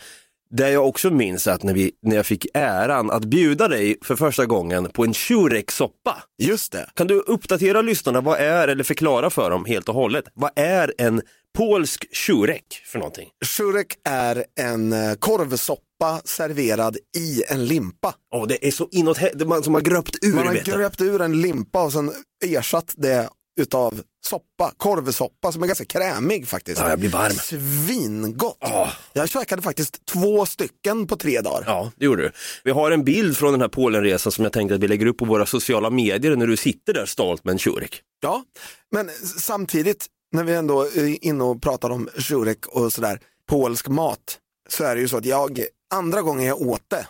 [0.51, 4.15] Det jag också minns att när, vi, när jag fick äran att bjuda dig för
[4.15, 6.23] första gången på en shureksoppa.
[6.43, 6.89] Just det.
[6.95, 10.93] Kan du uppdatera lyssnarna, vad är, eller förklara för dem helt och hållet, vad är
[10.97, 11.21] en
[11.57, 13.29] polsk shurek för någonting?
[13.45, 18.13] Shurek är en eh, korvsoppa serverad i en limpa.
[18.35, 20.35] Åh, det är så inåt man som har gröpt ur.
[20.35, 22.11] Man har gröpt ur en limpa och sen
[22.45, 23.29] ersatt det
[23.61, 26.81] utav soppa, korvsoppa som är ganska krämig faktiskt.
[26.81, 27.33] Ja, jag blir varm.
[27.33, 28.57] Svingott.
[28.59, 28.89] Ja.
[29.13, 31.63] Jag käkade faktiskt två stycken på tre dagar.
[31.67, 32.31] Ja, det gjorde du.
[32.63, 35.17] Vi har en bild från den här Polenresan som jag tänkte att vi lägger upp
[35.17, 38.01] på våra sociala medier när du sitter där stolt med en shurek.
[38.21, 38.43] Ja,
[38.91, 43.19] men samtidigt när vi ändå är inne och pratar om shurek och sådär,
[43.49, 44.37] polsk mat,
[44.69, 47.07] så är det ju så att jag, andra gången jag åt det,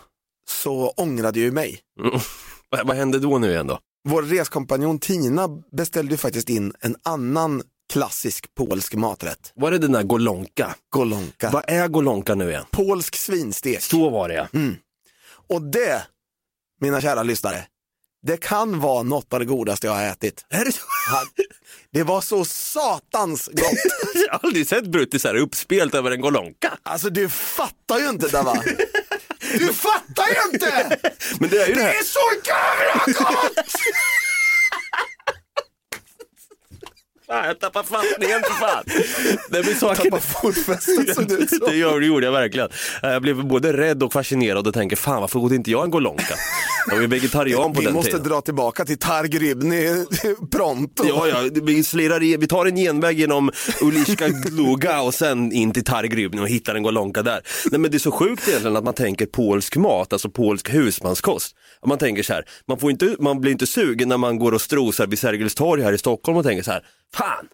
[0.48, 1.80] så ångrade jag ju mig.
[2.00, 2.20] Mm.
[2.68, 3.78] Vad, vad hände då nu igen då?
[4.08, 7.62] Vår reskompanjon Tina beställde ju faktiskt in en annan
[7.92, 9.52] klassisk polsk maträtt.
[9.54, 10.74] Var det den där golonka?
[10.90, 11.50] Golonka.
[11.50, 12.64] Vad är golonka nu igen?
[12.70, 13.82] Polsk svinstek.
[13.82, 14.48] Så var det ja.
[15.48, 16.06] Och det,
[16.80, 17.66] mina kära lyssnare,
[18.26, 20.44] det kan vara något av det godaste jag har ätit.
[20.48, 20.80] Är det så?
[21.90, 23.72] Det var så satans gott.
[24.26, 26.78] Jag har aldrig sett Brutti så här uppspelt över en golonka.
[26.82, 28.62] Alltså du fattar ju inte det va?
[29.58, 30.98] Du fattar ju inte!
[31.40, 31.90] Men det är ju det Det här.
[31.94, 33.70] är så jävla gott!
[37.26, 38.84] Fan, jag tappar fattningen för fan.
[39.50, 40.10] Det blir saker...
[40.10, 41.26] Tappa fotfästet det som.
[41.66, 42.68] Det gör- det gjorde jag verkligen.
[43.02, 46.34] Jag blev både rädd och fascinerad och tänker, fan varför åt inte jag en golonka?
[46.86, 48.28] Jag ju vegetarian på Vi den måste tiden.
[48.28, 49.86] dra tillbaka till Targrybny
[50.52, 51.04] pronto.
[51.06, 53.50] Ja, ja, vi, slirar i, vi tar en genväg genom
[53.82, 57.40] Uliska Gluga och sen in till Targrybny och hittar en golonka där.
[57.70, 61.56] Nej men det är så sjukt egentligen att man tänker polsk mat, alltså polsk husmanskost.
[61.86, 64.60] Man tänker så här, man, får inte, man blir inte sugen när man går och
[64.62, 66.82] strosar vid Sergels torg här i Stockholm och tänker så här,
[67.14, 67.46] fan,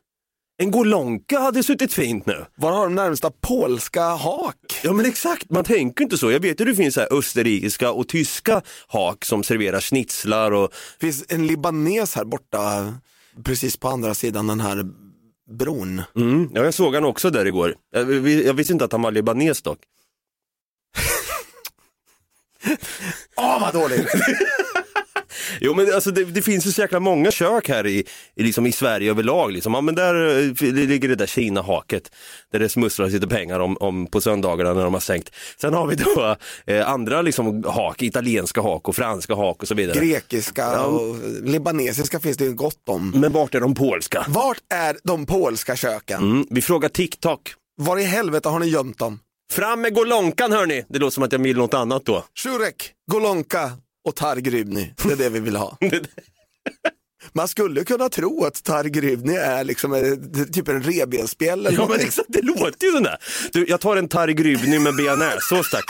[0.60, 2.44] en golonka hade suttit fint nu.
[2.54, 4.56] Var har de närmsta polska hak?
[4.82, 6.30] Ja men exakt, man tänker inte så.
[6.30, 10.72] Jag vet ju det finns så här österrikiska och tyska hak som serverar schnitzlar och
[10.98, 12.94] Det finns en libanes här borta,
[13.44, 14.84] precis på andra sidan den här
[15.58, 16.02] bron.
[16.16, 17.74] mm, ja, jag såg han också där igår.
[17.92, 19.78] Jag, jag visste inte att han var libanes dock.
[23.36, 24.08] Åh vad dåligt!
[25.60, 28.04] Jo men alltså det, det finns ju så jäkla många kök här i,
[28.36, 29.52] i, liksom i Sverige överlag.
[29.52, 29.74] Liksom.
[29.74, 32.12] Ja, men där eh, det ligger det där Kina-haket
[32.52, 35.30] där det smusslas lite pengar om, om på söndagarna när de har sänkt.
[35.60, 39.74] Sen har vi då eh, andra liksom hak, italienska hak och franska hak och så
[39.74, 39.98] vidare.
[39.98, 43.10] Grekiska och libanesiska finns det ju gott om.
[43.10, 44.24] men vart är de polska?
[44.28, 46.22] Vart är de polska köken?
[46.22, 47.40] Mm, vi frågar TikTok.
[47.80, 49.20] Var i helvete har ni gömt dem?
[49.52, 50.84] Fram med golonkan hörni!
[50.88, 52.24] Det låter som att jag vill något annat då.
[52.34, 53.72] Shurek, Golonka
[54.04, 54.94] och Targrybny.
[55.04, 55.78] Det är det vi vill ha.
[57.32, 62.00] Man skulle kunna tro att Targrybny är liksom en, typ en revbensspjäll eller Ja men
[62.00, 63.16] exakt, det låter ju sådär.
[63.52, 65.84] Du, jag tar en targrybny med bearnaisesås tack.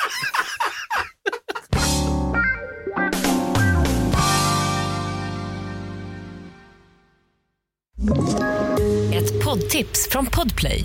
[9.15, 10.85] Ett poddtips från Podplay.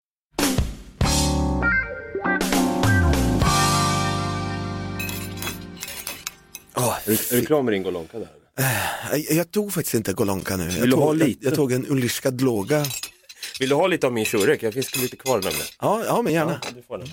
[7.47, 8.27] Klar med din golonka där?
[9.11, 10.69] Jag, jag tog faktiskt inte Golonka nu.
[10.79, 11.43] Jag tog, ha lite?
[11.45, 12.85] Jag, jag tog en Uliska Dloga.
[13.59, 14.63] Vill du ha lite av min shurek?
[14.63, 15.65] Jag finns lite kvar nämligen.
[15.81, 16.61] Ja, ja men gärna.
[16.75, 17.07] Du får den.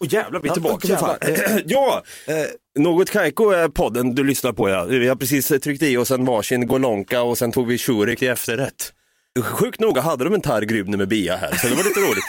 [0.00, 1.18] Åh jävlar, vi är Ja, tillbaka fan.
[1.22, 1.62] jävlar.
[1.66, 2.34] ja, Eh,
[2.78, 4.84] Något Kaiko är podden du lyssnar på ja.
[4.84, 8.28] Vi har precis tryckt i oss en varsin golonka och sen tog vi shurek till
[8.28, 8.92] efterrätt.
[9.38, 12.24] Sjukt noga hade de en targrybne med bia här, så det var lite roligt.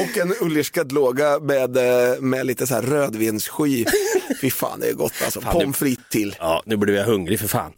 [0.10, 3.84] Och en Uliska Dloga med, eh, med lite så här rödvinssky.
[4.40, 5.40] Fy fan det är gott alltså.
[5.40, 6.36] Pommes frites till.
[6.38, 7.72] ja, nu blir jag hungrig för fan.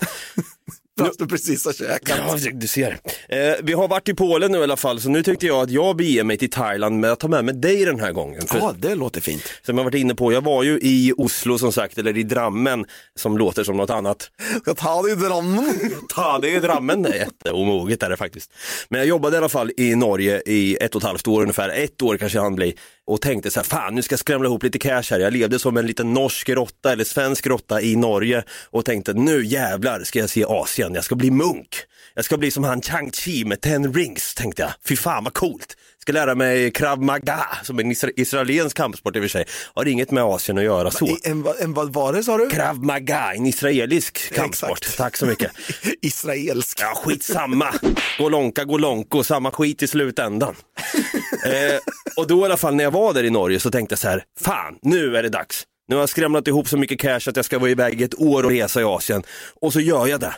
[0.98, 2.18] Fast du precis har käkat.
[2.44, 2.98] Ja, du ser.
[3.28, 5.70] Eh, vi har varit i Polen nu i alla fall, så nu tyckte jag att
[5.70, 8.46] jag beger mig till Thailand med att ta med mig dig den här gången.
[8.46, 9.42] För, Ja, det låter fint.
[9.62, 12.84] Som jag varit inne på, jag var ju i Oslo som sagt, eller i Drammen,
[13.16, 14.30] som låter som något annat.
[14.66, 15.74] Jag tar det i Drammen.
[16.08, 18.52] Ta det i Drammen, det är jätteomoget är det faktiskt.
[18.88, 21.68] Men jag jobbade i alla fall i Norge i ett och ett halvt år ungefär,
[21.68, 22.74] ett år kanske han bli
[23.06, 25.20] och tänkte så här, fan nu ska jag skramla ihop lite cash här.
[25.20, 29.44] Jag levde som en liten norsk råtta eller svensk råtta i Norge och tänkte nu
[29.44, 31.76] jävlar ska jag se Asien, jag ska bli munk.
[32.14, 34.70] Jag ska bli som han Chang Chi med ten rings tänkte jag.
[34.88, 35.76] Fy fan vad coolt.
[35.98, 39.44] Ska lära mig krav maga som en isra- israelisk kampsport i och för sig.
[39.74, 41.16] Har inget med Asien att göra så.
[41.24, 42.50] En, en, vad var det sa du?
[42.50, 44.78] Krav maga, en israelisk kampsport.
[44.78, 44.96] Exakt.
[44.96, 45.52] Tack så mycket.
[46.02, 46.78] Israelsk.
[46.80, 47.74] Ja, skitsamma.
[48.18, 50.54] Golonka, golonko, samma skit i slutändan.
[51.44, 51.78] eh,
[52.16, 54.08] och då i alla fall när jag var där i Norge så tänkte jag så
[54.08, 55.64] här, fan, nu är det dags.
[55.88, 58.42] Nu har jag skramlat ihop så mycket cash att jag ska vara iväg ett år
[58.42, 59.22] och resa i Asien.
[59.60, 60.34] Och så gör jag det.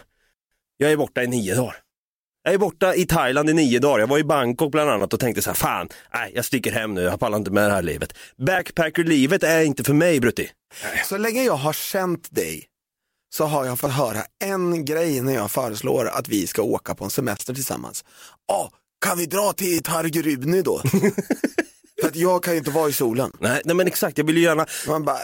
[0.83, 1.77] Jag är borta i nio dagar.
[2.43, 3.99] Jag är borta i Thailand i nio dagar.
[3.99, 6.95] Jag var i Bangkok bland annat och tänkte så här, fan, nej, jag sticker hem
[6.95, 8.14] nu, jag pallar inte med det här livet.
[8.37, 10.51] Backpacker-livet är inte för mig, Brutti.
[11.05, 12.64] Så länge jag har känt dig
[13.35, 17.05] så har jag fått höra en grej när jag föreslår att vi ska åka på
[17.05, 18.05] en semester tillsammans.
[18.49, 18.71] Ja,
[19.05, 20.83] kan vi dra till Targrybny då?
[22.01, 23.33] För att jag kan ju inte vara i solen.
[23.41, 25.19] Nej, nej men exakt, jag vill ju gärna, Man bara,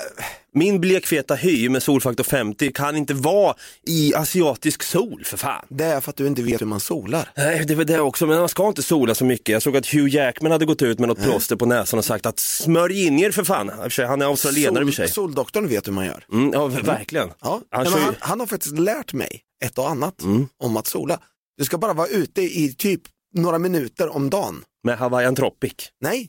[0.55, 3.55] min blekfeta hy med solfaktor 50 kan inte vara
[3.87, 5.65] i asiatisk sol för fan.
[5.69, 7.29] det är för att du inte vet hur man solar.
[7.37, 9.49] Nej, det är väl det också, men man ska inte sola så mycket.
[9.49, 12.27] Jag såg att Hugh Jackman hade gått ut med något plåster på näsan och sagt
[12.27, 13.71] att smörj in er för fan.
[14.09, 15.09] Han är australienare i och för sig.
[15.09, 16.25] soldoktorn vet hur man gör.
[16.33, 17.29] Mm, ja, verkligen.
[17.43, 20.49] Ja, Han kör han, han har faktiskt lärt mig ett och annat Mm.
[20.62, 21.19] om att sola.
[21.59, 23.01] Du ska bara vara ute i typ
[23.35, 24.65] några minuter om dagen.
[24.85, 25.73] Med Hawaiian Tropic.
[26.01, 26.29] Nej,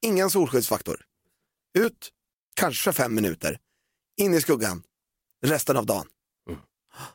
[0.00, 1.00] ingen solskyddsfaktor.
[1.78, 2.08] Ut,
[2.56, 3.58] kanske fem minuter.
[4.20, 4.82] In i skuggan,
[5.46, 6.06] resten av dagen.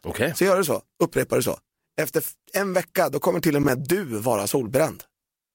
[0.01, 0.33] Okej.
[0.35, 1.59] Så gör du så, upprepar du så.
[2.01, 5.03] Efter en vecka, då kommer till och med du vara solbränd.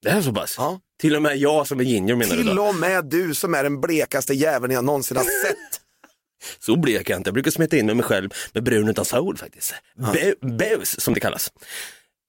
[0.02, 0.54] Det är så pass?
[0.58, 0.80] Ja.
[1.00, 3.62] Till och med jag som är ginger menar du Till och med du som är
[3.62, 5.56] den blekaste jäveln jag någonsin har sett.
[6.58, 7.28] Så blek jag inte.
[7.28, 9.74] Jag brukar smeta in med mig själv med brun utan sol faktiskt.
[10.12, 11.52] Be- Beus som det kallas.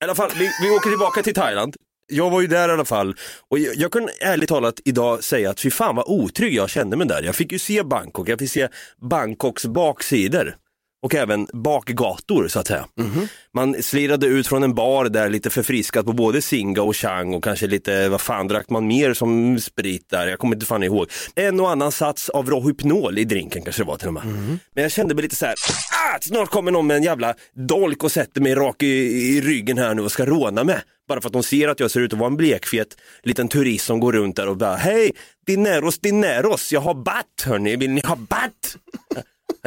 [0.01, 1.75] I alla fall, vi, vi åker tillbaka till Thailand.
[2.09, 3.15] Jag var ju där i alla fall.
[3.49, 6.97] Och jag, jag kan ärligt talat idag säga att fy fan vad otrygg jag kände
[6.97, 7.23] mig där.
[7.23, 8.67] Jag fick ju se Bangkok, jag fick se
[9.01, 10.55] Bangkoks baksidor
[11.01, 12.85] och även bakgator så att säga.
[13.53, 17.43] Man slirade ut från en bar där lite förfriskat på både Singa och Chang och
[17.43, 20.27] kanske lite, vad fan drack man mer som sprit där?
[20.27, 21.07] Jag kommer inte fan ihåg.
[21.35, 24.23] En och annan sats av Rohypnol i drinken kanske det var till och med.
[24.75, 25.55] Men jag kände mig lite så här,
[26.13, 27.33] ah, snart kommer någon med en jävla
[27.67, 30.79] dolk och sätter mig rak i, i ryggen här nu och ska råna mig.
[31.07, 32.87] Bara för att de ser att jag ser ut att vara en blekfet
[33.23, 35.11] liten turist som går runt där och bara, hej,
[35.47, 38.75] dineros, dineros, jag har batt hörni, vill ni ha batt?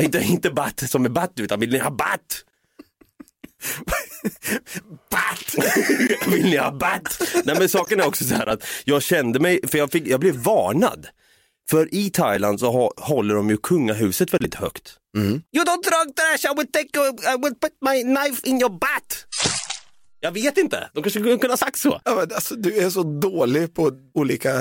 [0.00, 2.44] Inte, inte batt som är batt utan vill ni ha batt?
[5.10, 5.54] Batt!
[6.26, 7.20] Vill ni ha batt?
[7.44, 10.20] Nej men saken är också så här att jag kände mig, för jag, fick, jag
[10.20, 11.06] blev varnad.
[11.70, 14.96] För i Thailand så ha, håller de ju kungahuset väldigt högt.
[15.16, 18.70] You don't drug trash, I will, take, a- I will put my knife in your
[18.70, 19.26] butt.
[20.20, 22.00] Jag vet inte, de kanske kunna ha sagt så.
[22.04, 24.60] Ja, men alltså, du är så dålig på olika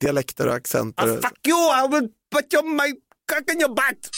[0.00, 1.02] dialekter och accenter.
[1.18, 2.92] Ah, fuck you, I will put your, my
[3.32, 4.10] cock in your butt.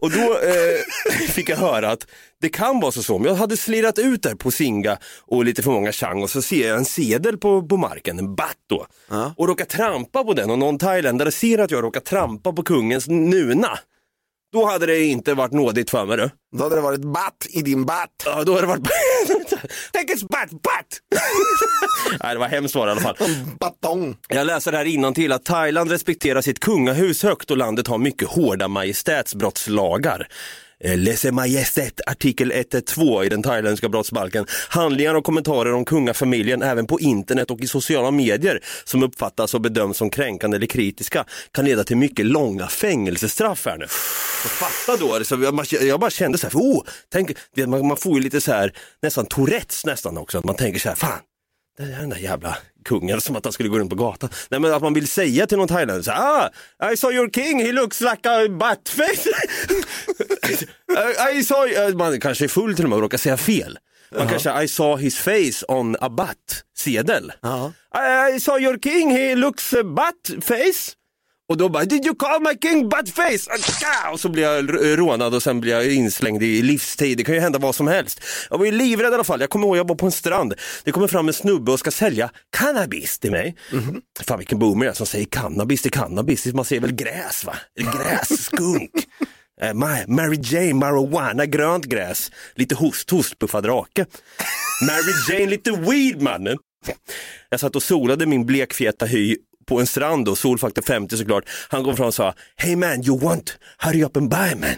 [0.00, 2.06] Och då eh, fick jag höra att
[2.40, 5.62] det kan vara så så, om jag hade slirat ut där på Singa och lite
[5.62, 8.86] för många chang och så ser jag en sedel på, på marken, en batt då,
[9.36, 10.50] och råkar trampa på den.
[10.50, 13.78] Och någon thailändare ser att jag råkar trampa på kungens nuna.
[14.52, 16.30] Då hade det inte varit nådigt för mig du.
[16.56, 18.10] Då hade det varit batt i din batt.
[18.24, 18.82] Ja, då hade det varit...
[19.92, 21.00] Tänk batt, batt!
[22.22, 23.16] Nej, det var hemskt var det i alla fall.
[23.60, 24.16] Batong.
[24.28, 24.84] Jag läser här
[25.14, 30.28] till att Thailand respekterar sitt kungahus högt och landet har mycket hårda majestätsbrottslagar.
[30.84, 34.46] Eh, Lese Majestät artikel 112 eh, i den thailändska brottsbalken.
[34.68, 39.60] Handlingar och kommentarer om kungafamiljen även på internet och i sociala medier som uppfattas och
[39.60, 43.84] bedöms som kränkande eller kritiska kan leda till mycket långa fängelsestraff här nu.
[43.84, 47.30] Och fatta då, så jag, bara, jag bara kände så här, oh, tänk,
[47.66, 50.88] man, man får ju lite så här nästan Tourettes nästan också, att man tänker så
[50.88, 51.18] här, fan
[51.78, 54.30] den där jävla kungen som att han skulle gå runt på gatan.
[54.48, 56.50] Nej men att man vill säga till någon thailändare så ah,
[56.92, 59.28] I saw your king, he looks like a buttface.
[61.32, 63.78] I, I saw, eh, man kanske är full till och med och råkar säga fel.
[64.18, 67.32] Man kanske, I saw his face on a butt sedel.
[67.42, 67.72] Ja.
[67.94, 70.92] I, I saw your king, he looks a butt face.
[71.50, 73.50] Och då bara, did you call my king buttface?
[74.12, 77.18] Och så blir jag rånad och sen blir jag inslängd i livstid.
[77.18, 78.20] Det kan ju hända vad som helst.
[78.50, 79.40] Jag var ju livrädd i alla fall.
[79.40, 80.54] Jag kommer ihåg, jag var på en strand.
[80.84, 83.56] Det kommer fram en snubbe och ska sälja cannabis till mig.
[84.26, 86.46] Fan vilken boomer jag är som säger cannabis till cannabis.
[86.46, 87.54] Man säger väl gräs va?
[87.80, 88.90] Eller Gräs, skunk.
[89.60, 92.30] Eh, Ma- Mary Jane, marijuana, grönt gräs.
[92.54, 94.06] Lite host, host, puffad rake.
[94.86, 96.58] Mary Jane, lite weed mannen.
[97.48, 99.36] Jag satt och solade min blekfeta hy
[99.70, 101.44] på en strand och solfaktor 50 såklart.
[101.68, 104.76] Han kom fram och sa, hey man you want, hurry up and buy man.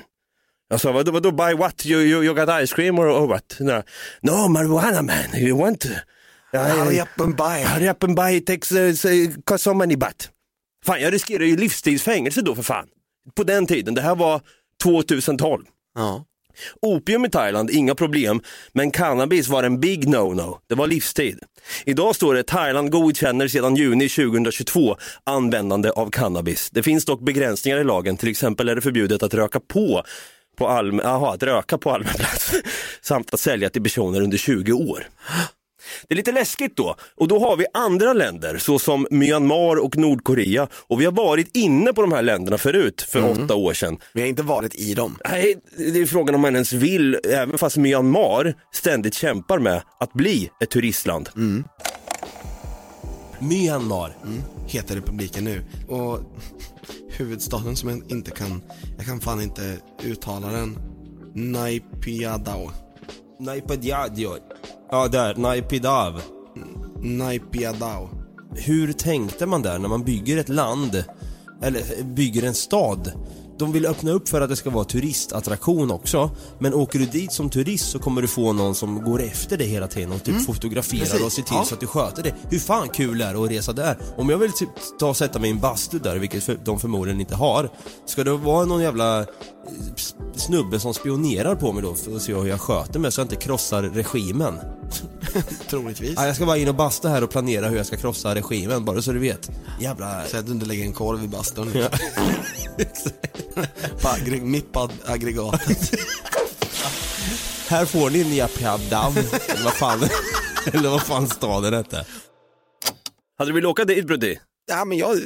[0.68, 1.86] Jag sa, vadå, vadå buy what?
[1.86, 3.56] You, you, you got ice cream or, or what?
[3.60, 3.82] No,
[4.20, 5.86] no marijuana man, you want?
[6.52, 7.64] Hurry up and buy.
[7.64, 10.30] Hurry up and buy, it takes uh, so many baht.
[10.84, 12.86] Fan, jag riskerar ju livstidsfängelse då för fan.
[13.34, 14.40] På den tiden, det här var
[14.82, 15.64] 2012.
[15.94, 16.24] Ja.
[16.82, 18.40] Opium i Thailand, inga problem,
[18.72, 20.58] men cannabis var en big no-no.
[20.68, 21.38] Det var livstid.
[21.84, 26.70] Idag står det Thailand godkänner sedan juni 2022 användande av cannabis.
[26.70, 30.02] Det finns dock begränsningar i lagen, till exempel är det förbjudet att röka på
[30.56, 32.52] på aha, att röka på allmän plats
[33.00, 35.06] samt att sälja till personer under 20 år.
[36.08, 36.96] Det är lite läskigt då.
[37.16, 40.68] Och då har vi andra länder såsom Myanmar och Nordkorea.
[40.72, 43.98] Och vi har varit inne på de här länderna förut, för åtta år sedan.
[44.12, 45.18] Vi har inte varit i dem.
[45.30, 50.12] Nej, det är frågan om man ens vill, även fast Myanmar ständigt kämpar med att
[50.12, 51.28] bli ett turistland.
[53.38, 54.16] Myanmar
[54.66, 55.64] heter republiken nu.
[55.88, 56.18] Och
[57.16, 58.62] huvudstaden som jag inte kan,
[58.96, 60.78] jag kan fan inte uttala den.
[61.34, 62.70] Naypyidaw.
[63.42, 64.36] Naipadjadjo.
[64.90, 65.34] Ja, där.
[65.34, 66.22] Naipidav.
[67.02, 68.08] Naypyidaw.
[68.56, 71.04] hur tänkte man där när man bygger ett land,
[71.62, 73.12] eller bygger en stad?
[73.62, 77.32] De vill öppna upp för att det ska vara turistattraktion också, men åker du dit
[77.32, 80.46] som turist så kommer du få någon som går efter dig hela tiden och typ
[80.46, 81.20] fotograferar Precis.
[81.20, 81.64] och ser till Ja.
[81.64, 82.34] så att du sköter det.
[82.50, 83.96] Hur fan kul är det att resa där?
[84.16, 87.20] Om jag vill typ ta och sätta mig i en bastu där, vilket de förmodligen
[87.20, 87.70] inte har,
[88.06, 89.26] ska det vara någon jävla eh,
[90.36, 93.24] snubbe som spionerar på mig då för att se hur jag sköter mig så jag
[93.24, 94.58] inte krossar regimen?
[95.70, 96.12] Troligtvis.
[96.16, 98.84] Ja, jag ska bara in och basta här och planera hur jag ska krossa regimen,
[98.84, 99.50] bara så du vet.
[99.80, 100.22] Jävla...
[100.30, 101.72] Säg att du inte lägger en korv i bastun.
[104.02, 105.94] på aggre- mitt på aggregatet.
[107.68, 110.00] Här får ni Niapjadam, eller vad fan,
[110.72, 112.06] eller vad fan staden hette.
[113.38, 114.38] Hade du velat åka dit Brutti?
[114.66, 115.18] Ja, men jag,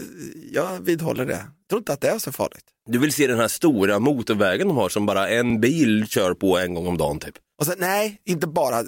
[0.53, 1.33] jag vidhåller det.
[1.33, 2.65] Jag tror inte att det är så farligt.
[2.89, 6.59] Du vill se den här stora motorvägen de har som bara en bil kör på
[6.59, 7.35] en gång om dagen typ?
[7.61, 8.85] Och sen, nej, inte bara.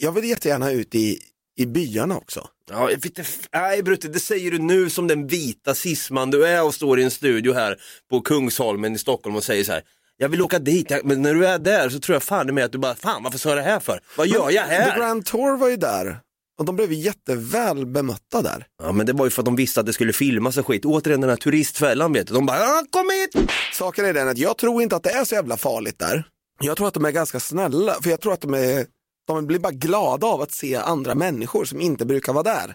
[0.00, 1.18] Jag vill jättegärna ut i,
[1.56, 2.48] i byarna också.
[2.72, 6.46] Ja, jag vet inte, nej Brutti, det säger du nu som den vita cisman du
[6.46, 7.76] är och står i en studio här
[8.10, 9.82] på Kungsholmen i Stockholm och säger så här.
[10.16, 12.72] Jag vill åka dit, men när du är där så tror jag fan med att
[12.72, 14.00] du bara, fan varför sa jag det här för?
[14.16, 14.98] Vad gör jag The här?
[14.98, 16.18] Grand Tour var ju där
[16.58, 18.66] och de blev jätteväl bemötta där.
[18.82, 20.84] Ja men det var ju för att de visste att det skulle filmas och skit.
[20.84, 22.34] Återigen den här turistfällan vet du.
[22.34, 23.50] De bara, "Ja, kom hit!
[23.72, 26.24] Saken är den att jag tror inte att det är så jävla farligt där.
[26.60, 28.86] Jag tror att de är ganska snälla, för jag tror att de är
[29.26, 32.74] de blir bara glada av att se andra människor som inte brukar vara där.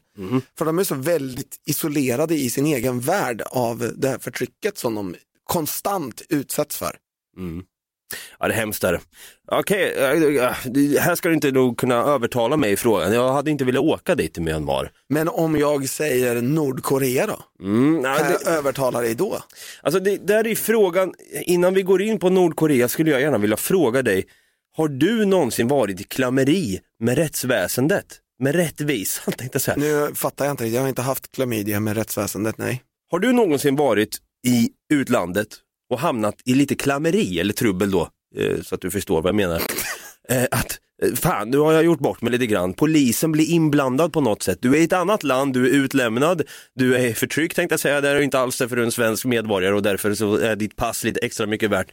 [0.57, 4.95] För de är så väldigt isolerade i sin egen värld av det här förtrycket som
[4.95, 6.95] de konstant utsätts för.
[8.39, 8.99] Ja det är hemskt där.
[9.51, 13.13] Okej, äh, det- här ska du inte nog kunna övertala mig i frågan.
[13.13, 14.91] Jag hade inte velat åka dit till Myanmar.
[15.10, 17.39] Men om jag säger Nordkorea då?
[17.65, 19.38] Mm, ja, Kan det, jag övertala dig då?
[19.81, 21.13] alltså det, där är frågan,
[21.45, 24.25] innan vi går in på Nordkorea skulle jag gärna vilja fråga dig,
[24.77, 28.05] har du någonsin varit i klammeri med rättsväsendet?
[28.39, 29.77] Med rättvisan tänkte jag säga.
[29.77, 32.83] Nu fattar jag inte, jag har inte haft klamydia med rättsväsendet, nej.
[33.11, 35.47] Har du någonsin varit i utlandet
[35.89, 39.35] och hamnat i lite klammeri eller trubbel då, eh, så att du förstår vad jag
[39.35, 39.61] menar?
[40.29, 44.13] Eh, att, eh, fan nu har jag gjort bort mig lite grann, polisen blir inblandad
[44.13, 44.57] på något sätt.
[44.61, 46.41] Du är i ett annat land, du är utlämnad,
[46.75, 48.91] du är förtryckt tänkte jag säga, det är inte alls det för du är en
[48.91, 51.87] svensk medborgare och därför så är ditt pass lite extra mycket värt.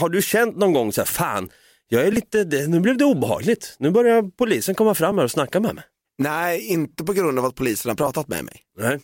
[0.00, 1.50] Har du känt någon gång så här, fan,
[1.92, 5.60] jag är lite, nu blev det obehagligt, nu börjar polisen komma fram här och snacka
[5.60, 5.84] med mig.
[6.18, 8.60] Nej, inte på grund av att polisen har pratat med mig.
[8.78, 9.00] Nej.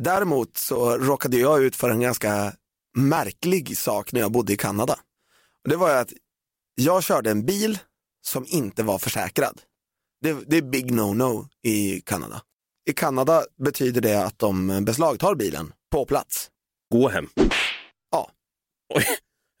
[0.00, 2.52] Däremot så råkade jag ut för en ganska
[2.96, 4.92] märklig sak när jag bodde i Kanada.
[5.64, 6.12] Och det var att
[6.74, 7.78] jag körde en bil
[8.26, 9.60] som inte var försäkrad.
[10.22, 12.42] Det, det är big no-no i Kanada.
[12.88, 16.50] I Kanada betyder det att de beslagtar bilen på plats.
[16.92, 17.28] Gå hem.
[18.10, 18.30] Ja.
[18.94, 19.04] Oj,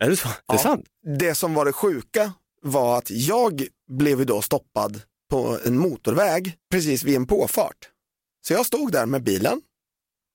[0.04, 0.28] är det så?
[0.28, 0.58] Det är Ja.
[0.58, 0.86] sant?
[1.18, 2.32] Det som var det sjuka
[2.70, 5.00] var att jag blev ju då stoppad
[5.30, 7.90] på en motorväg precis vid en påfart.
[8.46, 9.60] Så jag stod där med bilen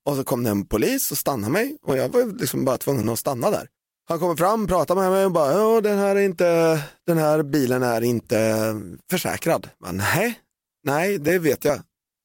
[0.06, 3.10] och så kom det en polis och stannade mig och jag var liksom bara tvungen
[3.10, 3.68] att stanna där.
[4.10, 7.44] Han kommer fram, pratar med mig och bara, ja den här, är inte, den här
[7.44, 8.56] bilen är inte
[9.10, 9.70] försäkrad.
[9.80, 10.40] Men, nej,
[10.84, 11.82] nej det vet jag.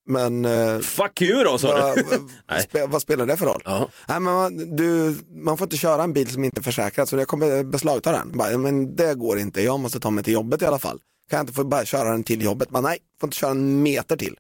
[0.09, 2.03] Men eh, Fuck you då sa du.
[2.03, 3.63] vad, spe, vad spelar det för roll?
[3.65, 3.89] Ja.
[4.09, 7.17] Nej, men man, du, man får inte köra en bil som inte är försäkrad så
[7.17, 8.39] jag kommer beslagta den.
[8.39, 11.01] Bara, men det går inte, jag måste ta mig till jobbet i alla fall.
[11.31, 12.71] Kan jag inte få bara köra den till jobbet?
[12.71, 14.37] Men nej, får inte köra en meter till.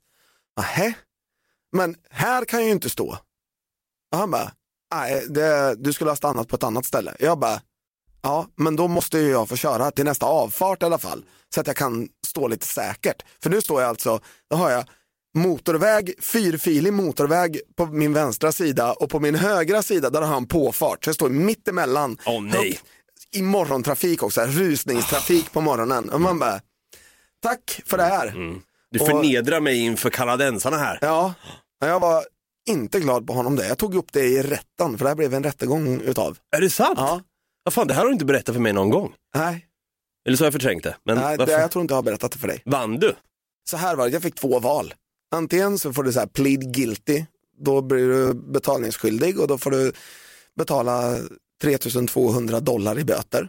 [0.56, 0.94] Nähä?
[1.72, 3.18] Men här kan jag ju inte stå.
[4.12, 4.52] Och han bara,
[4.94, 7.16] nej, det, du skulle ha stannat på ett annat ställe.
[7.18, 7.60] Jag bara,
[8.22, 11.24] ja, men då måste ju jag få köra till nästa avfart i alla fall.
[11.54, 13.22] Så att jag kan stå lite säkert.
[13.42, 14.84] För nu står jag alltså, då har jag
[15.34, 20.46] motorväg, fyrfilig motorväg på min vänstra sida och på min högra sida där har han
[20.46, 21.04] påfart.
[21.04, 22.16] Så jag står mitt emellan.
[22.26, 22.52] Åh, nej.
[22.68, 22.84] Högt
[23.32, 26.10] I morgontrafik också, rusningstrafik på morgonen.
[26.10, 26.60] Och man bara,
[27.42, 28.34] tack för det här.
[28.90, 30.98] Du Och- förnedrar mig inför kanadensarna här.
[31.00, 31.34] Ja,
[31.80, 32.24] jag var
[32.68, 33.68] inte glad på honom det.
[33.68, 36.38] Jag tog upp det i rätten, för det här blev en rättegång utav.
[36.56, 36.94] Är det sant?
[36.98, 37.20] Ja,
[37.62, 39.12] Vad fan, det här har du inte berättat för mig någon gång.
[39.36, 39.66] nej,
[40.26, 40.96] Eller så har jag förträngt det.
[41.04, 42.62] Men nej det, jag tror inte jag har berättat det för dig.
[42.64, 43.14] Vann du?
[43.70, 44.94] Så här var det, jag fick två val.
[45.30, 47.24] Antingen så får du så här plead guilty,
[47.58, 49.92] då blir du betalningsskyldig och då får du
[50.56, 51.16] betala
[51.62, 53.48] 3200 dollar i böter.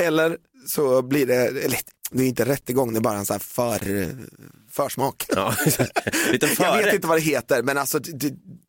[0.00, 1.78] Eller så blir det, eller
[2.10, 4.08] det är inte rättegång, det är bara en så här för,
[4.70, 5.26] försmak.
[5.28, 5.54] Ja,
[6.32, 8.00] lite Jag vet inte vad det heter, men alltså,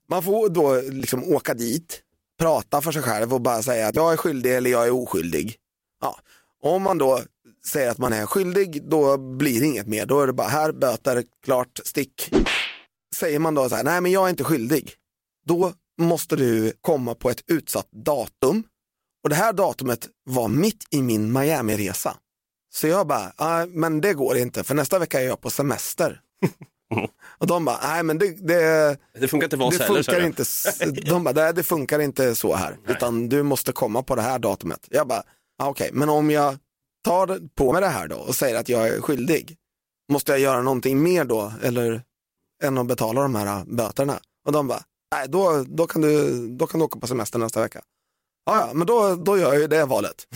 [0.10, 2.02] man får då liksom åka dit,
[2.40, 5.56] prata för sig själv och bara säga att jag är skyldig eller jag är oskyldig.
[6.02, 6.20] Ja.
[6.62, 7.22] Om man då
[7.68, 10.06] säger att man är skyldig, då blir det inget mer.
[10.06, 12.34] Då är det bara här, böter, klart, stick.
[13.16, 14.94] Säger man då så här, nej men jag är inte skyldig,
[15.46, 18.64] då måste du komma på ett utsatt datum.
[19.24, 22.16] Och det här datumet var mitt i min Miami-resa.
[22.74, 26.20] Så jag bara, "Nej, men det går inte, för nästa vecka är jag på semester.
[27.38, 30.04] Och de bara, nej men det, det, Det funkar inte för oss det heller.
[30.04, 30.44] funkar inte,
[31.10, 34.40] de bara, "Nej, det funkar inte så här, utan du måste komma på det här
[34.40, 34.88] datumet.
[34.90, 35.24] Jag bara,
[35.58, 36.58] ah, okej, men om jag
[37.04, 39.58] tar på mig det här då och säger att jag är skyldig,
[40.12, 42.04] måste jag göra någonting mer då, eller
[42.64, 44.20] än att betala de här böterna?
[44.46, 44.84] Och de bara,
[45.16, 47.82] nej då, då, kan du, då kan du åka på semester nästa vecka.
[48.46, 50.28] Ja, ja, men då, då gör jag ju det valet.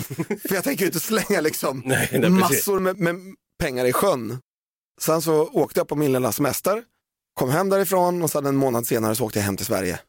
[0.47, 3.15] För jag tänker ju inte slänga liksom Nej, nej, massor med, med
[3.59, 4.37] pengar i sjön.
[5.01, 6.83] Sen så åkte jag på min lilla semester,
[7.33, 9.99] kom hem därifrån och sen en månad senare så åkte jag hem till Sverige.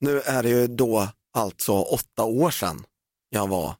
[0.00, 2.84] Nu är det ju då alltså åtta år sedan
[3.30, 3.74] jag var,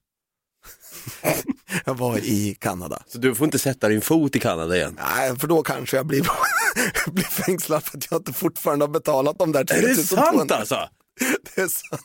[1.87, 3.03] jag var i Kanada.
[3.07, 4.99] Så du får inte sätta din fot i Kanada igen.
[5.17, 6.27] Nej, för då kanske jag blir,
[7.13, 10.33] blir fängslad för att jag inte fortfarande har betalat de där Är det 3200.
[10.39, 10.79] sant alltså?
[11.55, 12.03] Det är sant.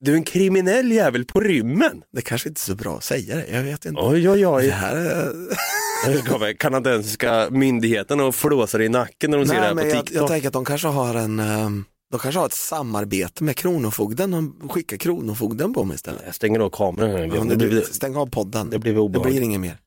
[0.00, 2.02] Du är en kriminell jävel på rymmen.
[2.12, 4.00] Det kanske inte är så bra att säga det, jag vet inte.
[4.00, 4.68] Oj, oj, Det oj.
[4.68, 6.52] här är...
[6.58, 10.22] Kanadensiska myndigheten och flåsar i nacken när de ser det här Nej, på jag, TikTok.
[10.22, 11.84] jag tänker att de kanske har en, ehm,
[12.14, 16.22] de kanske har ett samarbete med Kronofogden och skickar Kronofogden på mig istället.
[16.26, 17.10] Jag stänger av kameran.
[17.10, 17.18] här.
[17.34, 18.70] Ja, det, det, blir, stäng av podden.
[18.70, 19.78] det blir det blir inget mer.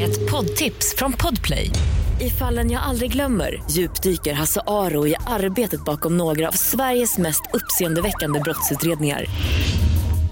[0.00, 1.70] Ett poddtips från Podplay.
[2.20, 7.42] I fallen jag aldrig glömmer djupdyker Hasse Aro i arbetet bakom några av Sveriges mest
[7.52, 9.26] uppseendeväckande brottsutredningar.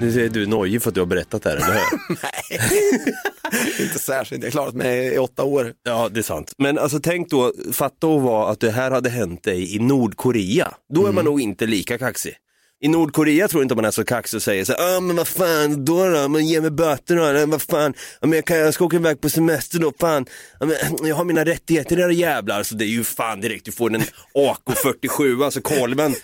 [0.00, 1.82] Nu ser du nojig för att du har berättat det här, eller hur?
[3.84, 5.72] inte särskilt, jag har klarat mig i åtta år.
[5.84, 6.52] Ja, det är sant.
[6.58, 10.74] Men alltså tänk då, fatta att vara att det här hade hänt dig i Nordkorea.
[10.94, 12.34] Då är man nog inte lika kaxig.
[12.80, 15.16] I Nordkorea tror jag inte man är så kaxig och säger så här, ah, men
[15.16, 18.56] vad fan, då då, men ge mig böter då, vad fan, ja, men jag, kan,
[18.58, 20.26] jag ska åka iväg på semester då, fan,
[20.60, 20.76] ja, men,
[21.08, 24.02] jag har mina rättigheter era jävlar, så det är ju fan direkt, du får en
[24.34, 26.14] AK47, alltså kolven,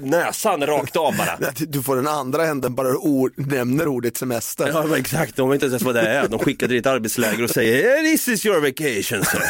[0.00, 1.38] näsan rakt av bara.
[1.58, 4.68] Du får den andra änden bara du ord, nämner ordet semester.
[4.68, 6.28] Ja men exakt, de vet inte ens vad det är.
[6.28, 9.42] De skickar till ett arbetsläger och säger "Eh, this is your vacation sir.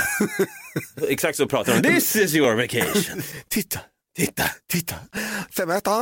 [1.08, 3.22] exakt så pratar de, this is your vacation.
[3.48, 3.80] Titta,
[4.16, 4.94] titta, titta.
[5.56, 5.92] Semester.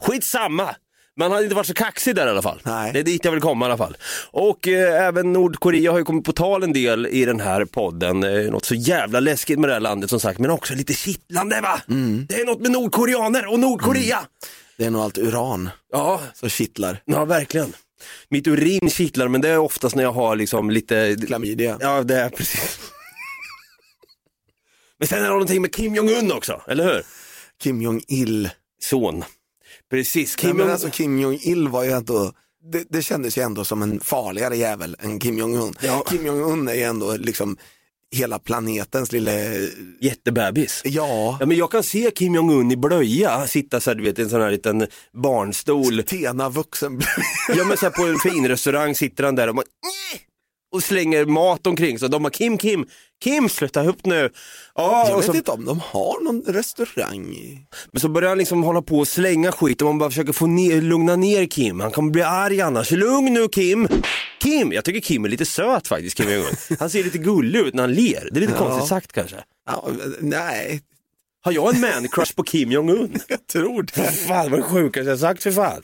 [0.00, 0.74] Skitsamma.
[1.16, 2.60] Man hade inte varit så kaxig där i alla fall.
[2.64, 2.92] Nej.
[2.92, 3.96] Det är dit jag vill komma i alla fall.
[4.30, 8.24] Och eh, även Nordkorea har ju kommit på tal en del i den här podden.
[8.24, 11.60] Eh, något så jävla läskigt med det här landet som sagt, men också lite kittlande
[11.60, 11.80] va?
[12.28, 14.18] Det är något med nordkoreaner och Nordkorea.
[14.78, 17.02] Det är nog allt uran Ja, som kittlar.
[17.04, 17.72] ja verkligen.
[18.28, 21.76] Mitt urin kittlar men det är oftast när jag har liksom lite Klamydia.
[21.80, 22.80] Ja, det är precis.
[24.98, 27.02] Men sen är det någonting med Kim Jong-Un också, eller hur?
[27.62, 28.50] Kim Jong-Il.
[28.82, 29.24] Son.
[29.90, 30.72] Precis, Kim, men Jong-Un.
[30.72, 32.32] alltså, Kim Jong-Il var ju ändå,
[32.72, 35.74] det, det kändes ju ändå som en farligare jävel än Kim Jong-Un.
[35.80, 36.04] Ja.
[36.10, 37.56] Kim Jong-Un är ju ändå liksom
[38.12, 39.68] hela planetens lille,
[40.00, 40.82] Jättebebis.
[40.84, 44.18] ja, Ja, men jag kan se Kim Jong-Un i blöja sitta så här, du vet,
[44.18, 46.02] i en sån här liten barnstol.
[46.02, 47.00] Tena vuxen.
[47.56, 49.62] Ja men så här, på en fin restaurang sitter han där och, "Nj!"
[50.72, 52.08] och slänger mat omkring sig.
[52.10, 52.86] De bara Kim, Kim,
[53.24, 54.30] Kim sluta upp nu.
[54.74, 57.36] Ja, Jag vet så, inte om de har någon restaurang.
[57.92, 60.46] men så börjar han liksom hålla på och slänga skit och man bara försöker få
[60.46, 61.80] ner, lugna ner Kim.
[61.80, 62.90] Han kommer bli arg annars.
[62.90, 63.88] Lugn nu Kim.
[64.42, 66.76] Kim, jag tycker Kim är lite söt faktiskt, Kim Jong-Un.
[66.78, 68.28] Han ser lite gullig ut när han ler.
[68.32, 68.58] Det är lite Ja.
[68.58, 69.36] konstigt sagt kanske.
[69.66, 69.88] Ja,
[70.20, 70.80] nej,
[71.42, 73.20] Har jag en man-crush på Kim Jong-Un?
[73.28, 74.02] jag tror det.
[74.02, 75.82] Fan vad det sjukaste jag sagt för fan.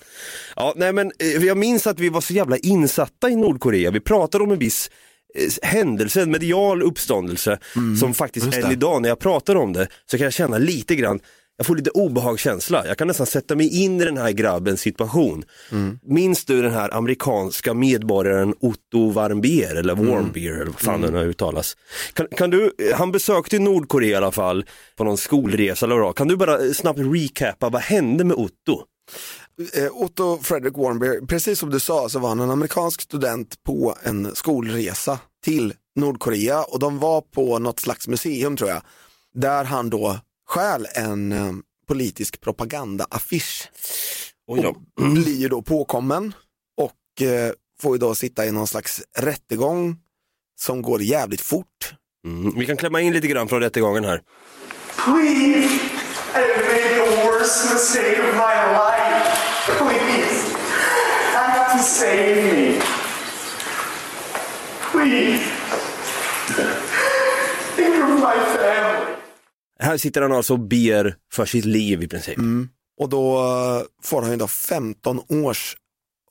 [0.56, 3.90] Ja, nej men eh, jag minns att vi var så jävla insatta i Nordkorea.
[3.90, 4.90] Vi pratade om en viss
[5.34, 7.58] eh, händelse, en medial uppståndelse
[8.00, 10.94] som faktiskt Mm, än idag när jag pratar om det så kan jag känna lite
[10.96, 11.20] grann
[11.56, 12.86] jag får lite obehagskänsla.
[12.86, 15.44] Jag kan nästan sätta mig in i den här grabbens situation.
[15.72, 15.98] Mm.
[16.02, 20.10] Minns du den här amerikanska medborgaren Otto Warmbier eller Mm.
[20.10, 21.76] Warmbier eller vad fan den har uttalas.
[22.12, 24.64] Kan, kan du, han besökte Nordkorea i alla fall
[24.96, 28.82] på någon skolresa eller vad Kan du bara snabbt recapa, vad hände med Otto?
[29.74, 33.96] Eh, Otto Frederick Warmbier, precis som du sa så var han en amerikansk student på
[34.02, 38.82] en skolresa till Nordkorea och de var på något slags museum tror jag.
[39.34, 40.18] Där han då
[40.56, 41.52] stjäl en eh,
[41.88, 43.70] politisk propagandaaffisch
[44.46, 44.68] Oj då.
[44.68, 46.34] och blir då påkommen
[46.76, 47.52] och eh,
[47.82, 49.96] får ju då sitta i någon slags rättegång
[50.60, 51.94] som går jävligt fort.
[52.26, 52.58] Mm.
[52.58, 54.22] Vi kan klämma in lite grann från rättegången här.
[55.04, 55.74] Please,
[56.34, 59.30] I made the worst mistake of my life.
[59.78, 60.56] Please,
[61.34, 62.80] have to save me.
[64.92, 65.44] Please,
[67.76, 68.95] think of my family.
[69.78, 72.38] Här sitter han alltså och ber för sitt liv i princip.
[73.00, 75.76] Och då eh, får han ju då 15 års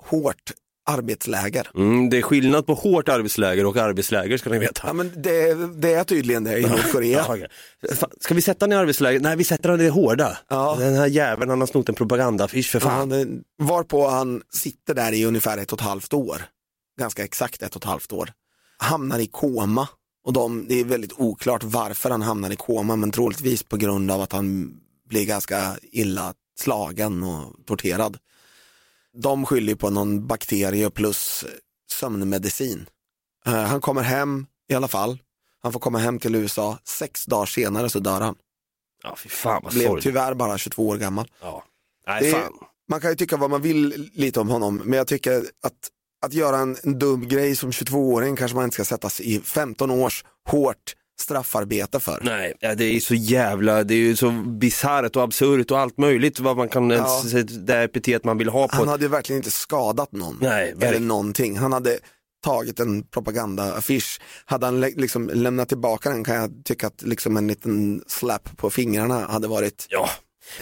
[0.03, 0.51] hårt
[0.89, 1.67] arbetsläger.
[1.75, 4.81] Mm, det är skillnad på hårt arbetsläger och arbetsläger ska ni veta.
[4.87, 7.25] Ja, men det, det är tydligen det i Nordkorea.
[7.81, 7.95] Ja.
[7.95, 9.19] Fan, Ska vi sätta honom i arbetsläger?
[9.19, 10.37] Nej, vi sätter honom i det hårda.
[10.49, 10.75] Ja.
[10.79, 13.11] Den här jäveln han har snott en propagandaaffisch för fan.
[13.11, 13.25] Eh,
[13.63, 16.41] varpå han sitter där i ungefär ett och ett halvt år.
[16.99, 18.29] Ganska exakt ett och ett halvt år.
[18.77, 19.87] Hamnar i koma.
[20.26, 24.11] Och de, det är väldigt oklart varför han hamnar i koma men troligtvis på grund
[24.11, 24.78] av att han
[25.09, 28.17] blir ganska illa slagen och torterad.
[29.17, 31.45] De skyller på någon bakterie plus
[31.91, 32.89] sömnmedicin.
[33.45, 35.19] Eh, han kommer hem i alla fall.
[35.61, 36.78] Han får komma hem till USA.
[36.84, 38.36] Sex dagar senare så dör han.
[39.03, 40.03] Ja, fy fan vad Blev sorgligt.
[40.03, 41.32] tyvärr bara 22 år gammal.
[41.41, 41.63] Ja.
[42.07, 42.53] Nej, Det är- fan.
[42.89, 45.73] man kan ju tycka vad man vill lite om honom, men jag tycker att,
[46.26, 49.91] att göra en, en dum grej som 22-åring kanske man inte ska sättas i 15
[49.91, 52.19] års hårt straffarbete för.
[52.23, 55.97] Nej, ja, det är så jävla, det är ju så bisarrt och absurt och allt
[55.97, 57.21] möjligt vad man kan, Ja.
[57.59, 58.76] det epitet man vill ha på.
[58.76, 61.57] Han hade ju verkligen inte skadat någon Nej, eller någonting.
[61.57, 61.97] Han hade
[62.43, 67.47] tagit en propagandaaffisch, hade han liksom lämnat tillbaka den kan jag tycka att liksom en
[67.47, 70.09] liten slap på fingrarna hade varit Ja.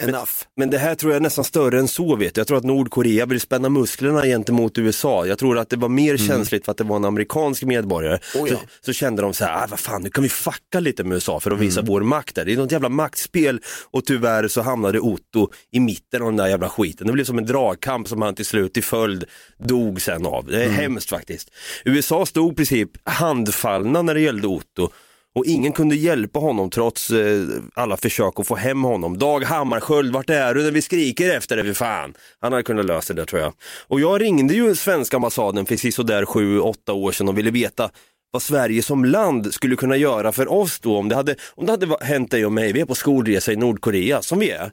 [0.00, 0.30] Enough.
[0.56, 2.40] Men det här tror jag är nästan större än så vet du.
[2.40, 5.26] Jag tror att Nordkorea vill spänna musklerna gentemot USA.
[5.26, 8.18] Jag tror att det var mer känsligt för att det var en amerikansk medborgare.
[8.34, 8.44] Mm.
[8.44, 8.56] Oh ja.
[8.56, 11.14] så, så kände de så här, ah, vad fan nu kan vi fucka lite med
[11.14, 11.88] USA för att visa Mm.
[11.92, 12.44] vår makt där.
[12.44, 13.60] Det är något jävla maktspel
[13.90, 17.06] och tyvärr så hamnade Otto i mitten av den där jävla skiten.
[17.06, 19.24] Det blev som en dragkamp som han till slut till följd
[19.58, 20.46] dog sen av.
[20.46, 20.76] Det är Mm.
[20.76, 21.50] hemskt faktiskt.
[21.84, 24.88] USA stod i princip handfallna när det gällde Otto.
[25.34, 29.18] Och ingen kunde hjälpa honom trots eh, alla försök att få hem honom.
[29.18, 32.14] Dag Hammarskjöld, vart är du när vi skriker efter dig för fan?
[32.40, 33.52] Han hade kunnat lösa det tror jag.
[33.88, 37.90] Och jag ringde ju svenska ambassaden för sådär sju, åtta år sedan och ville veta
[38.30, 41.72] vad Sverige som land skulle kunna göra för oss då om det hade, om det
[41.72, 44.70] hade hänt dig och mig, vi är på skolresa i Nordkorea som vi är.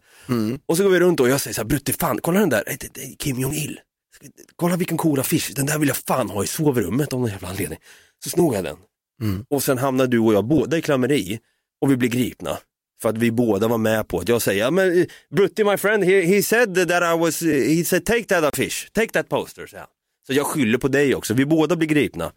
[0.65, 2.63] Och så går vi runt och jag säger så här, Brutte fan, kolla den där,
[3.19, 3.79] Kim Jong-Il.
[4.55, 7.47] Kolla vilken cool affisch, den där vill jag fan ha i sovrummet av någon jävla
[7.47, 7.79] anledning.
[8.23, 8.77] Så snor jag den.
[9.21, 9.45] Mm.
[9.49, 11.39] Och sen hamnar du och jag båda i klammeri
[11.81, 12.57] och vi blir gripna.
[13.01, 15.77] För att vi båda var med på att jag säger, ja men eh, Brutti my
[15.77, 19.29] friend, he, he said that I was, eh, he said take that affisch, take that
[19.29, 19.67] poster.
[19.67, 19.77] Så,
[20.27, 22.31] så jag skyller på dig också, vi båda blir gripna.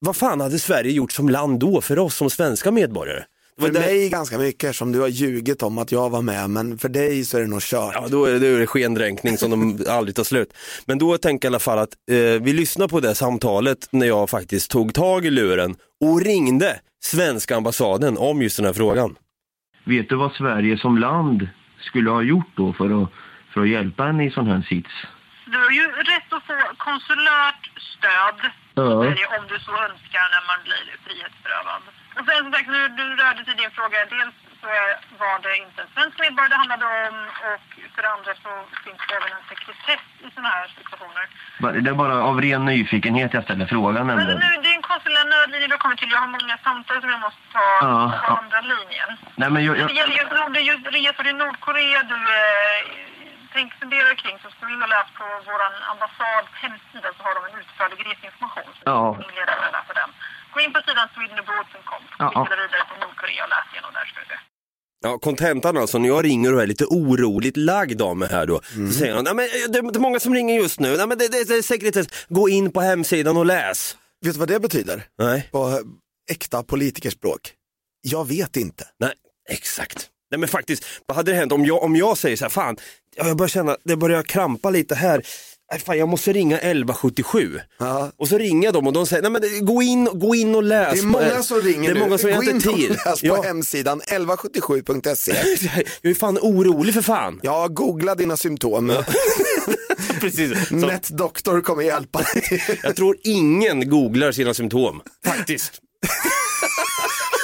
[0.00, 3.24] Vad fan hade Sverige gjort som land då för oss som svenska medborgare?
[3.60, 6.78] För där- mig ganska mycket som du har ljugit om att jag var med, men
[6.78, 7.94] för dig så är det nog kört.
[7.94, 10.52] Ja, då är det, då är det skendränkning som de aldrig tar slut.
[10.86, 14.06] Men då tänker jag i alla fall att eh, vi lyssnar på det samtalet när
[14.06, 19.16] jag faktiskt tog tag i luren och ringde svenska ambassaden om just den här frågan.
[19.84, 21.48] Vet du vad Sverige som land
[21.80, 23.08] skulle ha gjort då för att,
[23.54, 24.90] för att hjälpa henne i sån här sits?
[25.52, 27.62] Du har ju rätt att få konsulärt
[27.96, 28.84] stöd Ja.
[29.02, 31.82] Sverige om du så önskar när man blir frihetsberövad.
[32.18, 33.98] Och sen som sagt, nu, du rörde till din fråga.
[34.14, 34.66] Dels så
[35.22, 37.14] var det inte en svensk medborgare det handlade om
[37.48, 37.60] och
[37.94, 38.50] för det andra så
[38.84, 41.24] finns det även en sekretess i sådana här situationer.
[41.84, 44.24] Det är bara av ren nyfikenhet jag ställer frågan Men nu,
[44.62, 46.10] det är en konsulär nödlinje du har kommit till.
[46.10, 48.38] Jag har många samtal som jag måste ta Ja, på ja.
[48.42, 49.10] andra linjen.
[49.40, 52.02] Nej men jag, Det jag, gäller det är just resor till Nordkorea.
[52.02, 52.80] Du eh,
[53.52, 55.60] tänk fundera kring så ska du och läsa på vår
[55.92, 58.70] ambassads hemsida så har de en utförlig reseinformation.
[58.78, 59.16] Så Ja.
[59.18, 60.10] du leda där på den.
[60.54, 62.02] Gå in på sidan swedenabroad.com.
[62.18, 62.44] Ja, ja.
[62.44, 64.38] Klicka vidare till Nordkorea och läs igenom där ska du se.
[65.00, 68.60] Ja, kontentan alltså, när jag ringer och är lite oroligt lagd av mig här då,
[68.88, 71.28] så säger han, men eh, det är många som ringer just nu, nej men det,
[71.28, 73.96] det, det är sekretess, gå in på hemsidan och läs.
[74.24, 75.02] Vet du vad det betyder?
[75.18, 75.76] Nej, På eh,
[76.30, 77.52] äkta politikerspråk?
[78.00, 78.84] Jag vet inte.
[79.00, 79.12] nej,
[79.50, 80.08] exakt.
[80.30, 82.76] Nej men faktiskt, vad hade det hänt om jag, om jag säger så här, fan,
[83.16, 85.22] ja, jag börjar känna, det börjar krampa lite här,
[85.70, 87.60] nej, fan jag måste ringa 1177.
[87.78, 88.10] Ja.
[88.16, 90.62] Och så ringer jag dem och de säger, nej men gå in, gå in och
[90.62, 90.92] läs.
[90.92, 92.00] Det är många som ringer Det är nu.
[92.00, 92.90] många som jag Gå in tid.
[92.90, 93.42] och läs på Ja.
[93.42, 95.32] hemsidan 1177.se.
[96.02, 97.40] Jag är fan orolig för fan.
[97.42, 98.92] Ja, googla dina symptom.
[100.20, 100.68] Precis.
[100.68, 102.62] Så, Nätdoktor kommer hjälpa dig.
[102.82, 105.72] jag tror ingen googlar sina symptom, faktiskt.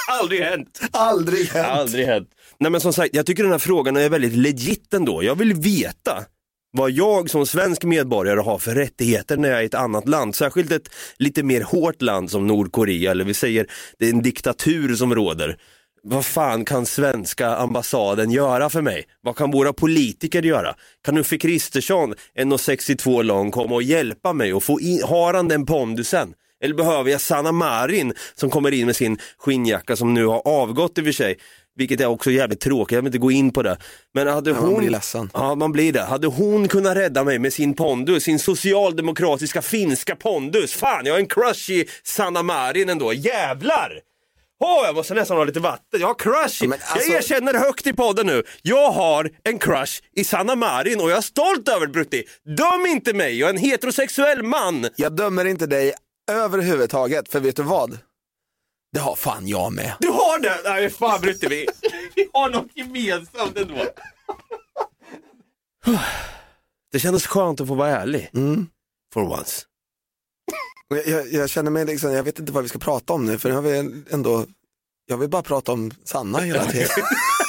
[0.09, 0.81] Aldrig hänt.
[0.91, 1.68] Aldrig hänt.
[1.68, 2.29] Aldrig hänt.
[2.61, 5.22] Nej men som sagt, jag tycker den här frågan är väldigt legit ändå.
[5.25, 6.25] Jag vill veta
[6.77, 10.35] vad jag som svensk medborgare har för rättigheter när jag är i ett annat land.
[10.35, 13.66] Särskilt ett lite mer hårt land som Nordkorea, eller vi säger
[13.99, 15.57] det är en diktatur som råder.
[16.03, 19.05] Vad fan kan svenska ambassaden göra för mig?
[19.20, 20.75] Vad kan våra politiker göra?
[21.05, 25.66] Kan Uffe Kristersson, 1,62 lång, komma och hjälpa mig och få in, har han den
[25.66, 26.35] pondusen?
[26.64, 30.99] Eller behöver jag Sanna Marin som kommer in med sin skinnjacka som nu har avgått
[30.99, 31.39] i och för sig.
[31.77, 33.77] Vilket är också jävligt tråkigt, jag vill inte gå in på det.
[34.14, 34.70] Men hade Ja, hon...
[34.72, 35.31] man blir ledsen.
[35.35, 36.03] Ja, man blir det.
[36.03, 40.72] Hade hon kunnat rädda mig med sin pondus, sin socialdemokratiska finska pondus.
[40.75, 43.12] Fan, jag har en crush i Sanna Marin ändå.
[43.12, 44.01] Jävlar!
[44.64, 46.01] Åh, jag måste nästan ha lite vatten.
[46.01, 46.64] Jag har crush.
[46.64, 48.43] i- Men alltså- Jag erkänner högt i podden nu.
[48.62, 52.25] Jag har en crush i Sanna Marin och jag är stolt över det Brutti.
[52.57, 54.87] Döm inte mig, jag är en heterosexuell man.
[54.97, 55.93] Jag dömer inte dig
[56.33, 57.99] överhuvudtaget, för vet du vad?
[58.95, 59.93] Det har fan jag med.
[60.01, 60.61] Du har det!
[60.65, 61.67] Nej fan Brutti, vi,
[62.15, 63.85] vi har något gemensamt ändå.
[66.93, 68.31] Det kändes skönt att få vara ärlig.
[68.35, 68.67] Mm.
[69.15, 69.63] For once.
[70.89, 73.39] Jag, jag, jag känner mig liksom, jag vet inte vad vi ska prata om nu,
[73.39, 74.47] för nu har vi ändå,
[75.07, 76.89] jag vill bara prata om Sanna hela tiden.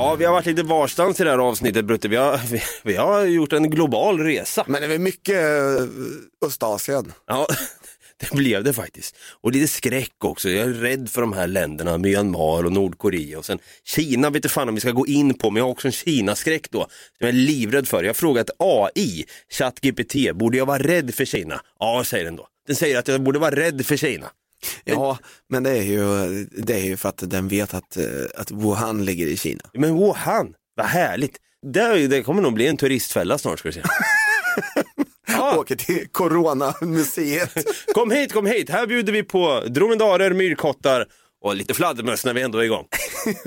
[0.00, 2.08] Ja, vi har varit lite varstans i det här avsnittet Brutti.
[2.08, 4.64] Vi har, vi, vi har gjort en global resa.
[4.66, 7.12] Men det är väl mycket eh, Östasien.
[7.26, 7.46] Ja,
[8.20, 9.16] det blev det faktiskt.
[9.42, 10.48] Och lite skräck också.
[10.50, 14.48] Jag är rädd för de här länderna, Myanmar och Nordkorea och sen Kina vet inte
[14.48, 16.80] fan om vi ska gå in på, men jag har också en Kina-skräck då.
[16.80, 16.88] Som
[17.18, 18.02] jag är livrädd för.
[18.02, 21.60] Jag har frågat AI, ChatGPT, borde jag vara rädd för Kina?
[21.78, 22.46] Ja, säger den då.
[22.66, 24.30] Den säger att jag borde vara rädd för Kina.
[24.84, 28.04] Ja, men det är ju, det är ju för att den vet att, eh,
[28.36, 29.62] att Wuhan ligger i Kina.
[29.72, 31.36] Men Wuhan, vad härligt.
[31.66, 33.82] Det, det kommer nog bli en turistfälla snart ska du se.
[35.30, 35.58] Ja.
[35.58, 37.54] Åker till Corona-museet.
[37.94, 38.70] Kom hit, kom hit.
[38.70, 41.06] Här bjuder vi på dromedarer, myrkottar
[41.40, 42.86] och lite fladdermöss när vi ändå är igång.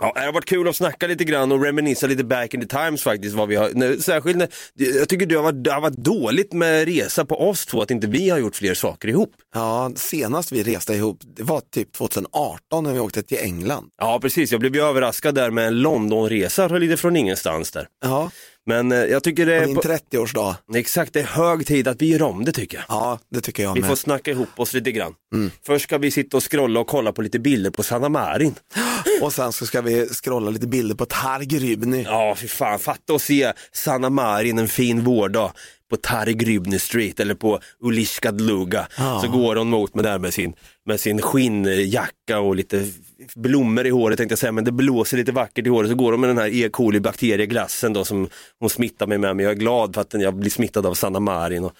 [0.00, 2.66] Ja, det har varit kul att snacka lite grann och reminisca lite back in the
[2.66, 3.34] times faktiskt.
[3.34, 6.84] Vad vi har, särskilt när, jag tycker det har, varit, det har varit dåligt med
[6.84, 9.32] resa på oss två, att inte vi har gjort fler saker ihop.
[9.54, 13.88] Ja, senast vi reste ihop, det var typ 2018 när vi åkte till England.
[13.98, 14.52] Ja, precis.
[14.52, 17.86] Jag blev ju överraskad där med en Londonresa lite från ingenstans där.
[18.02, 18.30] Ja,
[18.66, 20.54] Men eh, jag tycker det på är, din på, 30-årsdag.
[20.74, 22.84] exakt, det är hög tid att vi gör om det tycker jag.
[22.88, 23.88] Ja, det tycker jag Vi med.
[23.88, 25.14] får snacka ihop oss lite grann.
[25.34, 25.50] Mm.
[25.66, 28.54] Först ska vi sitta och scrolla och kolla på lite bilder på Sanna Marin.
[29.22, 33.22] Och sen så ska vi scrolla lite bilder på Targ Ja, fy fan, fatta och
[33.22, 35.52] se Sanna Marin en fin vårdag
[35.90, 38.88] på Tarik Rybny Street eller på Ulishka Dluga.
[38.98, 39.20] Ja.
[39.20, 40.52] Så går hon mot mig där med sin,
[40.86, 42.86] med sin skinnjacka och lite
[43.34, 45.90] blommor i håret tänkte jag säga, men det blåser lite vackert i håret.
[45.90, 46.68] Så går hon med den här E.
[46.68, 50.34] coli bakterieglassen då som hon smittar mig med, men jag är glad för att jag
[50.34, 51.64] blir smittad av Sanna Marin.
[51.64, 51.72] Och,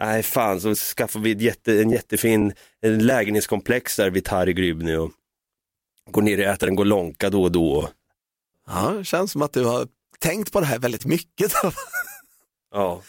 [0.00, 4.96] nej fan, så skaffar vi ett jätte, en jättefin en lägenhetskomplex där vid Tarik Rybny
[4.96, 5.10] och
[6.10, 7.88] går ner och äter en golonka då och då.
[8.66, 9.88] Ja, det känns som att du har
[10.18, 11.52] tänkt på det här väldigt mycket.
[12.74, 13.02] Ja.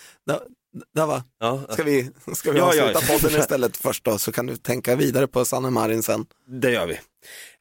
[0.95, 1.24] Där, va?
[1.39, 2.84] Ja, Ska vi, ska vi Ja, ja.
[2.89, 6.26] avsluta podden istället först då, så kan du tänka vidare på Sanna Marin sen.
[6.61, 6.93] Det gör vi.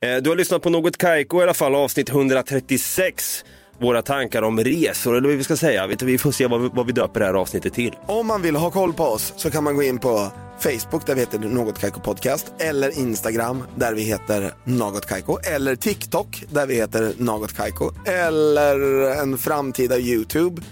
[0.08, 3.44] Eh, Du har lyssnat på Något Kaiko i alla fall, avsnitt 136.
[3.80, 5.86] Våra tankar om resor, eller vad vi ska säga.
[5.86, 7.94] Vi får se vad vi, vad vi döper det här avsnittet till.
[8.06, 11.14] Om man vill ha koll på oss så kan man gå in på Facebook där
[11.14, 16.66] vi heter Något Kaiko Podcast eller Instagram där vi heter Något Kaiko eller TikTok där
[16.66, 18.80] vi heter Något Kaiko eller
[19.22, 20.62] en framtida YouTube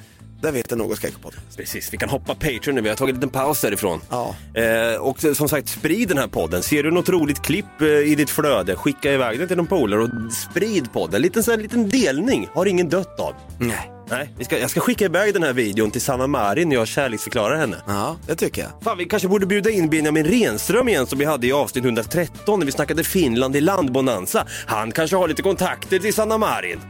[0.40, 1.56] där vi heter Något Podcast.
[1.56, 2.80] Precis, vi kan hoppa Patreon nu.
[2.80, 4.00] Vi har tagit en liten paus därifrån.
[4.10, 4.36] Ja.
[4.54, 6.62] Eh, och som sagt, sprid den här podden.
[6.62, 10.00] Ser du något roligt klipp eh, i ditt flöde, skicka iväg det till någon polare
[10.00, 11.14] och sprid podden.
[11.14, 13.34] En liten, sån här, liten delning har ingen dött av.
[13.58, 13.92] Nej.
[14.10, 16.88] Nej, vi ska, jag ska skicka iväg den här videon till Sanna Marin när jag
[16.88, 17.76] kärleksförklarar henne.
[17.86, 18.70] Ja, det tycker jag.
[18.82, 22.58] Fan, vi kanske borde bjuda in Benjamin Renström igen som vi hade i avsnitt 113
[22.58, 24.46] när vi snackade Finland i landbonanza.
[24.66, 26.80] Han kanske har lite kontakter till Sanna Marin.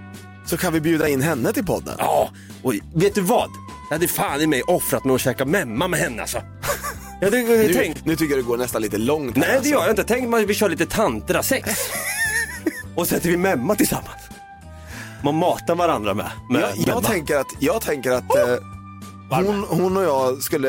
[0.47, 1.95] Så kan vi bjuda in henne till podden.
[1.99, 2.31] Ja,
[2.63, 3.51] och vet du vad?
[3.91, 6.39] Jag hade fan i mig offrat mig att käka memma med henne alltså.
[7.21, 8.05] Jag hade Nu, tänkt...
[8.07, 9.37] nu tycker jag det går nästan lite långt.
[9.37, 9.73] här, Nej det alltså.
[9.73, 10.05] gör jag inte.
[10.05, 11.71] Tänk att vi kör lite tantrasex.
[12.97, 14.23] och så äter vi memma tillsammans.
[15.25, 18.57] Man matar varandra med, med Jag, jag, tänker att, jag tänker att eh,
[19.31, 20.69] hon, hon och jag skulle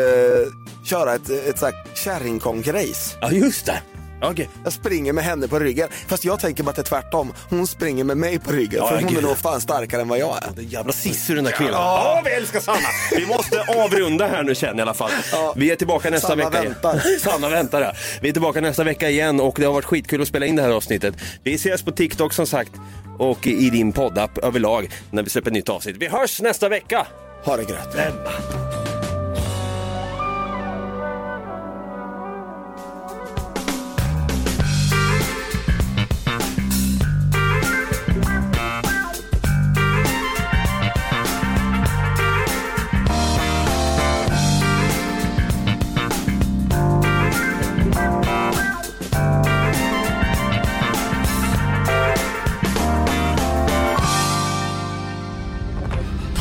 [0.86, 3.16] köra ett, ett här kärringkonk-race.
[3.22, 3.82] Ja just det.
[4.22, 4.50] Okej.
[4.64, 5.90] Jag springer med henne på ryggen.
[6.08, 7.34] Fast jag tänker bara att det är tvärtom.
[7.50, 8.80] Hon springer med mig på ryggen.
[8.80, 9.18] Ja, för hon gud.
[9.18, 10.50] är nog fan starkare än vad jag är.
[10.56, 11.74] Det är jävla sissu den där kvinnan.
[11.74, 12.78] Ja, vi älskar Sanna.
[13.16, 15.12] Vi måste avrunda här nu känner jag i alla fall.
[15.56, 16.64] Vi är tillbaka nästa Sanna vecka.
[16.64, 17.00] väntar.
[17.20, 17.92] Sanna väntar ja.
[18.22, 20.62] Vi är tillbaka nästa vecka igen och det har varit skitkul att spela in det
[20.62, 21.16] här avsnittet.
[21.44, 22.72] Vi ses på TikTok som sagt
[23.18, 25.96] och i din poddapp överlag när vi släpper ett nytt avsnitt.
[26.00, 27.08] Vi hörs nästa vecka.
[27.44, 27.96] Ha det gröt.